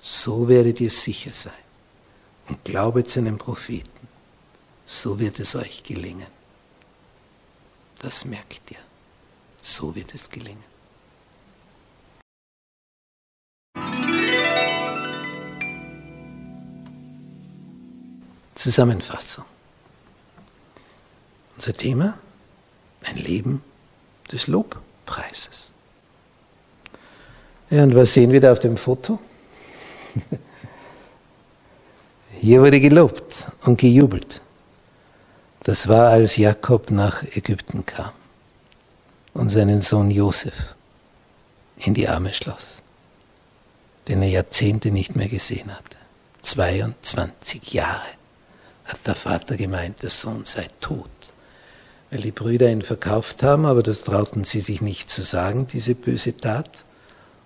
So 0.00 0.48
werdet 0.48 0.80
ihr 0.80 0.90
sicher 0.90 1.30
sein. 1.30 1.52
Und 2.48 2.64
glaubet 2.64 3.08
seinen 3.08 3.38
Propheten 3.38 3.92
so 4.92 5.18
wird 5.18 5.40
es 5.40 5.54
euch 5.54 5.82
gelingen. 5.82 6.26
Das 8.00 8.24
merkt 8.26 8.70
ihr. 8.70 8.78
So 9.60 9.94
wird 9.94 10.14
es 10.14 10.28
gelingen. 10.28 10.71
Zusammenfassung. 18.54 19.44
Unser 21.56 21.72
Thema, 21.72 22.18
ein 23.04 23.16
Leben 23.16 23.62
des 24.30 24.46
Lobpreises. 24.46 25.72
Ja, 27.70 27.82
und 27.82 27.94
was 27.94 28.14
sehen 28.14 28.30
wir 28.30 28.40
da 28.40 28.52
auf 28.52 28.60
dem 28.60 28.76
Foto? 28.76 29.18
Hier 32.40 32.60
wurde 32.60 32.80
gelobt 32.80 33.48
und 33.62 33.80
gejubelt. 33.80 34.40
Das 35.64 35.88
war, 35.88 36.10
als 36.10 36.36
Jakob 36.36 36.90
nach 36.90 37.22
Ägypten 37.22 37.84
kam 37.86 38.12
und 39.34 39.48
seinen 39.48 39.80
Sohn 39.80 40.10
Josef 40.10 40.76
in 41.78 41.94
die 41.94 42.08
Arme 42.08 42.32
schloss, 42.32 42.82
den 44.08 44.22
er 44.22 44.28
Jahrzehnte 44.28 44.90
nicht 44.90 45.16
mehr 45.16 45.28
gesehen 45.28 45.74
hatte. 45.74 45.96
22 46.42 47.72
Jahre 47.72 48.08
hat 48.84 49.06
der 49.06 49.14
Vater 49.14 49.56
gemeint, 49.56 50.02
der 50.02 50.10
Sohn 50.10 50.44
sei 50.44 50.66
tot, 50.80 51.08
weil 52.10 52.20
die 52.20 52.32
Brüder 52.32 52.70
ihn 52.70 52.82
verkauft 52.82 53.42
haben, 53.42 53.64
aber 53.64 53.82
das 53.82 54.02
trauten 54.02 54.44
sie 54.44 54.60
sich 54.60 54.80
nicht 54.80 55.08
zu 55.08 55.22
sagen, 55.22 55.66
diese 55.66 55.94
böse 55.94 56.36
Tat, 56.36 56.84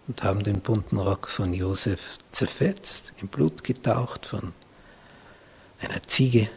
und 0.09 0.23
haben 0.23 0.45
den 0.45 0.61
bunten 0.61 0.99
Rock 0.99 1.29
von 1.29 1.53
Josef 1.53 2.19
zerfetzt, 2.31 3.12
in 3.21 3.29
Blut 3.29 3.64
getaucht 3.64 4.25
von 4.25 4.53
einer 5.81 6.03
Ziege 6.07 6.49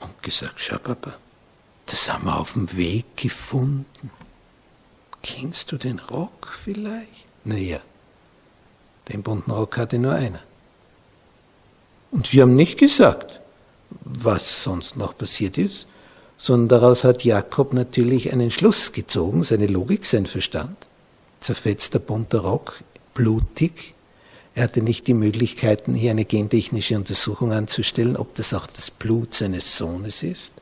und 0.00 0.22
gesagt, 0.22 0.54
schau 0.58 0.78
Papa, 0.78 1.14
das 1.86 2.12
haben 2.12 2.26
wir 2.26 2.38
auf 2.38 2.52
dem 2.52 2.76
Weg 2.76 3.16
gefunden. 3.16 4.10
Kennst 5.22 5.72
du 5.72 5.76
den 5.76 5.98
Rock 5.98 6.48
vielleicht? 6.48 7.26
Naja, 7.44 7.80
den 9.10 9.22
bunten 9.22 9.50
Rock 9.50 9.78
hatte 9.78 9.98
nur 9.98 10.12
einer. 10.12 10.40
Und 12.10 12.32
wir 12.32 12.42
haben 12.42 12.56
nicht 12.56 12.78
gesagt, 12.78 13.40
was 13.90 14.64
sonst 14.64 14.96
noch 14.96 15.16
passiert 15.16 15.58
ist, 15.58 15.88
sondern 16.36 16.80
daraus 16.80 17.04
hat 17.04 17.24
Jakob 17.24 17.72
natürlich 17.72 18.32
einen 18.32 18.50
Schluss 18.50 18.92
gezogen, 18.92 19.44
seine 19.44 19.66
Logik, 19.66 20.04
sein 20.04 20.26
Verstand. 20.26 20.76
Zerfetzter 21.40 21.98
bunter 21.98 22.40
Rock, 22.40 22.82
blutig, 23.14 23.94
er 24.54 24.64
hatte 24.64 24.82
nicht 24.82 25.06
die 25.06 25.14
Möglichkeiten, 25.14 25.94
hier 25.94 26.10
eine 26.10 26.24
gentechnische 26.24 26.96
Untersuchung 26.96 27.52
anzustellen, 27.52 28.16
ob 28.16 28.34
das 28.34 28.52
auch 28.52 28.66
das 28.66 28.90
Blut 28.90 29.32
seines 29.34 29.76
Sohnes 29.76 30.22
ist. 30.22 30.54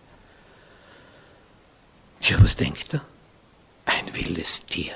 Tja, 2.20 2.37
was 2.40 2.55
denkt 2.55 2.94
er? 2.94 3.03
Ein 3.87 4.14
wildes 4.14 4.64
Tier 4.66 4.92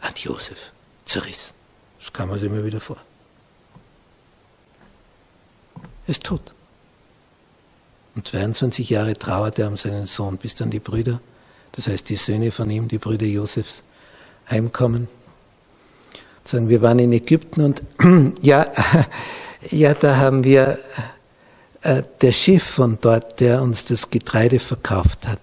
hat 0.00 0.20
Josef 0.20 0.72
zerrissen. 1.04 1.54
Das 1.98 2.12
kam 2.12 2.32
sich 2.34 2.44
immer 2.44 2.64
wieder 2.64 2.80
vor. 2.80 2.98
Ist 6.06 6.24
tot. 6.24 6.52
Und 8.14 8.26
22 8.26 8.90
Jahre 8.90 9.14
trauert 9.14 9.58
er 9.58 9.68
um 9.68 9.76
seinen 9.76 10.06
Sohn, 10.06 10.36
bis 10.38 10.54
dann 10.54 10.70
die 10.70 10.80
Brüder, 10.80 11.20
das 11.72 11.88
heißt 11.88 12.08
die 12.08 12.16
Söhne 12.16 12.50
von 12.50 12.70
ihm, 12.70 12.88
die 12.88 12.98
Brüder 12.98 13.26
Josefs, 13.26 13.82
heimkommen 14.48 15.08
sagen, 16.48 16.68
wir 16.68 16.82
waren 16.82 16.98
in 16.98 17.12
Ägypten 17.12 17.62
und 17.62 17.82
ja, 18.42 18.66
ja, 19.70 19.94
da 19.94 20.16
haben 20.16 20.44
wir 20.44 20.78
äh, 21.82 22.02
der 22.20 22.32
Chef 22.32 22.62
von 22.62 22.98
dort, 23.00 23.40
der 23.40 23.62
uns 23.62 23.84
das 23.84 24.10
Getreide 24.10 24.58
verkauft 24.58 25.26
hat. 25.26 25.40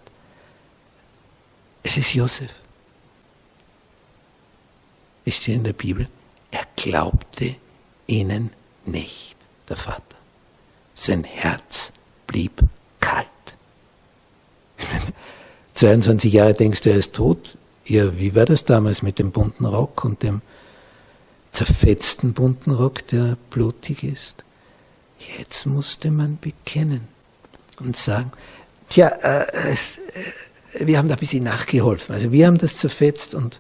Es 1.84 1.98
ist 1.98 2.14
Josef. 2.14 2.52
Es 5.26 5.38
steht 5.38 5.56
in 5.56 5.64
der 5.64 5.74
Bibel, 5.74 6.08
er 6.54 6.66
glaubte 6.76 7.56
ihnen 8.06 8.52
nicht, 8.86 9.36
der 9.68 9.76
Vater. 9.76 10.02
Sein 10.94 11.24
Herz 11.24 11.92
blieb 12.28 12.62
kalt. 13.00 13.28
22 15.74 16.32
Jahre 16.32 16.54
denkst 16.54 16.82
du, 16.82 16.92
er 16.92 16.98
ist 16.98 17.14
tot. 17.16 17.58
Ja, 17.86 18.18
wie 18.18 18.36
war 18.36 18.46
das 18.46 18.66
damals 18.66 19.02
mit 19.02 19.18
dem 19.18 19.32
bunten 19.32 19.66
Rock 19.66 20.06
und 20.06 20.22
dem 20.22 20.42
zerfetzten 21.52 22.34
bunten 22.34 22.72
Rock, 22.72 23.08
der 23.08 23.36
blutig 23.50 24.04
ist. 24.04 24.44
Jetzt 25.38 25.66
musste 25.66 26.12
man 26.12 26.38
bekennen 26.40 27.08
und 27.80 27.98
sagen, 27.98 28.32
tja, 28.90 29.08
äh, 29.08 29.46
es, 29.72 29.98
äh, 30.74 30.86
wir 30.88 30.98
haben 30.98 31.08
da 31.08 31.16
ein 31.16 31.20
bisschen 31.20 31.44
nachgeholfen. 31.44 32.14
Also 32.14 32.32
wir 32.32 32.46
haben 32.46 32.58
das 32.58 32.78
zerfetzt 32.78 33.34
und 33.34 33.60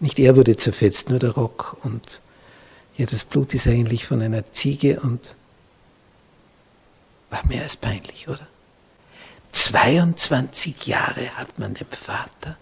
nicht 0.00 0.18
er 0.18 0.36
wurde 0.36 0.56
zerfetzt, 0.56 1.10
nur 1.10 1.18
der 1.18 1.30
Rock. 1.30 1.76
Und 1.82 2.20
ja, 2.96 3.06
das 3.06 3.24
Blut 3.24 3.54
ist 3.54 3.66
eigentlich 3.66 4.06
von 4.06 4.22
einer 4.22 4.50
Ziege 4.52 5.00
und 5.00 5.36
war 7.30 7.44
mehr 7.46 7.62
als 7.62 7.76
peinlich, 7.76 8.28
oder? 8.28 8.46
22 9.52 10.86
Jahre 10.86 11.30
hat 11.36 11.58
man 11.58 11.74
dem 11.74 11.88
Vater 11.90 12.56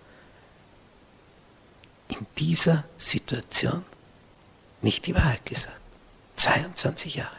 in 2.08 2.26
dieser 2.38 2.84
Situation 2.96 3.84
nicht 4.82 5.06
die 5.06 5.14
Wahrheit 5.14 5.44
gesagt. 5.44 5.80
22 6.36 7.16
Jahre. 7.16 7.30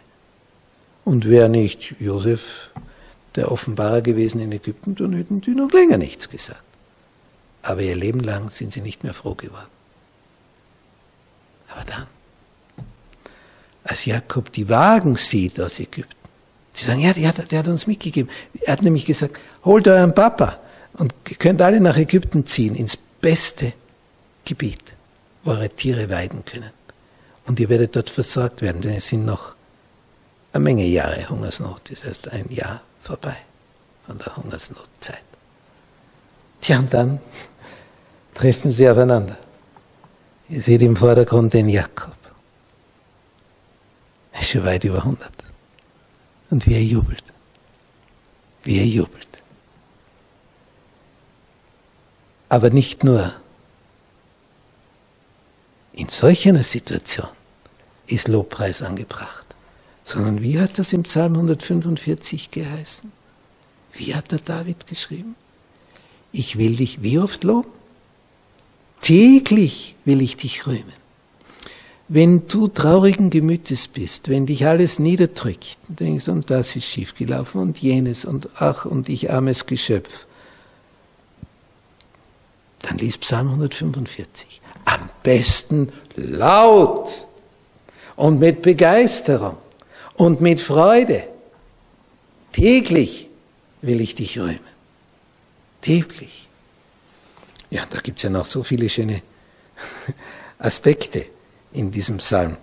Und 1.06 1.26
wäre 1.26 1.50
nicht 1.50 1.96
Josef 2.00 2.72
der 3.36 3.52
Offenbarer 3.52 4.02
gewesen 4.02 4.40
in 4.40 4.52
Ägypten, 4.52 4.96
dann 4.96 5.14
hätten 5.14 5.42
sie 5.44 5.52
noch 5.52 5.72
länger 5.72 5.98
nichts 5.98 6.28
gesagt. 6.28 6.64
Aber 7.62 7.82
ihr 7.82 7.96
Leben 7.96 8.20
lang 8.20 8.50
sind 8.50 8.74
sie 8.74 8.82
nicht 8.82 9.04
mehr 9.04 9.14
froh 9.14 9.36
geworden. 9.36 9.77
Aber 11.72 11.84
dann, 11.86 12.08
als 13.84 14.06
Jakob 14.06 14.52
die 14.52 14.68
Wagen 14.70 15.16
sieht 15.16 15.60
aus 15.60 15.80
Ägypten, 15.80 16.16
sie 16.74 16.86
sagen, 16.86 17.00
ja, 17.00 17.14
der 17.14 17.30
hat, 17.30 17.52
der 17.52 17.60
hat 17.60 17.68
uns 17.68 17.88
mitgegeben. 17.88 18.30
Er 18.62 18.74
hat 18.74 18.82
nämlich 18.82 19.06
gesagt, 19.06 19.38
holt 19.66 19.88
euren 19.88 20.14
Papa 20.14 20.60
und 20.94 21.14
könnt 21.40 21.62
alle 21.62 21.80
nach 21.80 21.98
Ägypten 21.98 22.46
ziehen, 22.46 22.76
ins 22.76 22.98
beste 22.98 23.74
Gebiet, 24.46 24.82
wo 25.44 25.52
eure 25.52 25.70
Tiere 25.70 26.10
weiden 26.10 26.44
können. 26.46 26.72
Und 27.46 27.60
ihr 27.60 27.70
werdet 27.70 27.96
dort 27.96 28.10
versorgt 28.10 28.62
werden, 28.62 28.82
denn 28.82 28.96
es 28.96 29.08
sind 29.08 29.26
noch 29.26 29.56
eine 30.54 30.64
Menge 30.64 30.86
Jahre 30.86 31.30
Hungersnot. 31.30 31.82
Das 31.92 32.04
heißt, 32.04 32.32
ein 32.32 32.50
Jahr 32.50 32.82
vorbei 33.00 33.38
von 34.06 34.18
der 34.18 34.36
Hungersnotzeit. 34.36 35.24
Tja, 36.62 36.80
und 36.80 36.94
dann 36.94 37.20
treffen 38.34 38.72
sie 38.72 38.90
aufeinander. 38.90 39.38
Ihr 40.50 40.62
seht 40.62 40.82
im 40.82 40.96
Vordergrund 40.96 41.54
den 41.54 41.68
Jakob. 41.68 42.16
Er 44.32 44.42
ist 44.42 44.50
schon 44.50 44.64
weit 44.64 44.84
über 44.84 45.00
100. 45.00 45.30
Und 46.50 46.66
wie 46.68 46.76
er 46.76 46.84
jubelt. 46.84 47.34
Wie 48.64 48.78
er 48.78 48.86
jubelt. 48.86 49.28
Aber 52.50 52.70
nicht 52.70 53.04
nur 53.04 53.34
in 55.92 56.08
solch 56.08 56.48
einer 56.48 56.64
Situation 56.64 57.28
ist 58.06 58.30
Lobpreis 58.30 58.82
angebracht, 58.84 59.48
sondern 60.04 60.42
wie 60.42 60.60
hat 60.60 60.80
das 60.80 60.94
im 60.94 61.04
Psalm 61.04 61.34
145 61.34 62.52
geheißen? 62.52 63.12
Wie 63.92 64.16
hat 64.16 64.32
der 64.32 64.40
David 64.40 64.88
geschrieben? 64.88 65.36
Ich 66.32 66.58
will 66.58 66.78
dich 66.78 67.02
wie 67.02 67.20
oft 67.20 67.44
loben? 67.44 67.77
Täglich 69.02 69.96
will 70.06 70.22
ich 70.22 70.38
dich 70.38 70.68
rühmen. 70.68 71.08
Wenn 72.10 72.48
du 72.48 72.68
traurigen 72.68 73.30
Gemütes 73.30 73.88
bist, 73.88 74.30
wenn 74.30 74.46
dich 74.46 74.66
alles 74.66 74.98
niederdrückt, 74.98 75.78
denkst 75.90 76.30
und 76.30 76.50
das 76.50 76.76
ist 76.76 76.86
schiefgelaufen 76.86 77.60
und 77.60 77.78
jenes 77.80 78.24
und 78.24 78.48
ach 78.56 78.86
und 78.86 79.10
ich 79.10 79.32
armes 79.32 79.66
Geschöpf, 79.66 80.26
dann 82.80 82.98
lies 82.98 83.18
Psalm 83.18 83.48
145 83.50 84.62
am 84.86 85.10
besten 85.22 85.92
laut 86.16 87.28
und 88.16 88.40
mit 88.40 88.62
Begeisterung 88.62 89.58
und 90.16 90.40
mit 90.40 90.62
Freude. 90.62 91.28
Täglich 92.54 93.28
will 93.82 94.00
ich 94.00 94.16
dich 94.16 94.40
rühmen. 94.40 94.60
Täglich. 95.82 96.47
Ja, 97.70 97.86
da 97.90 98.00
gibt 98.00 98.20
es 98.20 98.24
ja 98.24 98.30
noch 98.30 98.46
so 98.46 98.64
viele 98.64 98.90
schöne 98.90 99.22
Aspekte 100.60 101.26
in 101.74 101.92
diesem 101.92 102.18
Psalm 102.18 102.58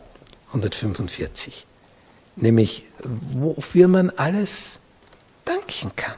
145. 0.48 1.66
Nämlich, 2.36 2.84
wofür 3.32 3.88
man 3.88 4.10
alles 4.10 4.78
danken 5.44 5.94
kann. 5.94 6.14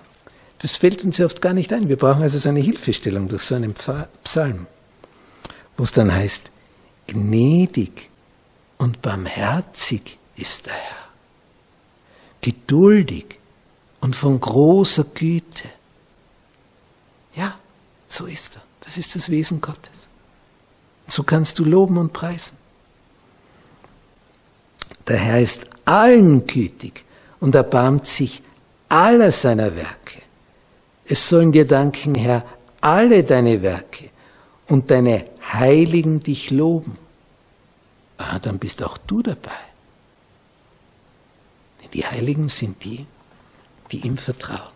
Das 0.61 0.77
fällt 0.77 1.05
uns 1.05 1.18
ja 1.18 1.27
oft 1.27 1.42
gar 1.42 1.53
nicht 1.53 1.72
ein. 1.72 1.88
Wir 1.88 1.96
brauchen 1.96 2.22
also 2.22 2.38
so 2.38 2.49
eine 2.49 2.61
Hilfestellung 2.61 3.29
durch 3.29 3.42
so 3.42 3.55
einen 3.55 3.75
Psalm 4.25 4.66
wo 5.77 5.85
es 5.85 5.92
dann 5.92 6.12
heißt, 6.12 6.51
gnädig 7.07 8.11
und 8.79 9.03
barmherzig 9.03 10.18
ist 10.37 10.66
der 10.66 10.75
Herr, 10.75 11.09
geduldig 12.40 13.38
und 14.01 14.16
von 14.16 14.38
großer 14.40 15.05
Güte. 15.05 15.68
Ja, 17.35 17.59
so 18.09 18.27
ist 18.27 18.57
er. 18.57 18.62
Das 18.87 18.96
ist 18.96 19.16
das 19.16 19.31
Wesen 19.31 19.61
Gottes. 19.61 20.09
So 21.09 21.25
kannst 21.25 21.59
du 21.59 21.64
loben 21.64 21.99
und 21.99 22.12
preisen. 22.12 22.57
Der 25.09 25.16
Herr 25.16 25.40
ist 25.40 25.66
allen 25.85 26.46
gütig 26.46 27.05
und 27.40 27.57
erbarmt 27.57 28.07
sich 28.07 28.42
aller 28.88 29.33
seiner 29.33 29.75
Werke. 29.75 30.22
Es 31.05 31.29
sollen 31.29 31.51
dir 31.51 31.66
danken, 31.66 32.14
Herr, 32.14 32.44
alle 32.81 33.25
deine 33.25 33.61
Werke 33.62 34.11
und 34.68 34.90
deine 34.90 35.25
Heiligen 35.53 36.20
dich 36.20 36.51
loben, 36.51 36.96
ah, 38.18 38.38
dann 38.38 38.59
bist 38.59 38.85
auch 38.85 38.99
du 38.99 39.20
dabei. 39.20 39.51
Denn 41.83 41.90
die 41.90 42.07
Heiligen 42.07 42.49
sind 42.49 42.85
die, 42.85 43.05
die 43.90 44.07
ihm 44.07 44.16
vertrauen 44.16 44.72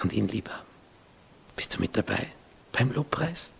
und 0.00 0.12
ihn 0.12 0.28
lieb 0.28 0.48
haben. 0.48 0.66
Bist 1.56 1.74
du 1.74 1.80
mit 1.80 1.96
dabei 1.96 2.37
beim 2.78 2.92
Lobpreis? 2.92 3.57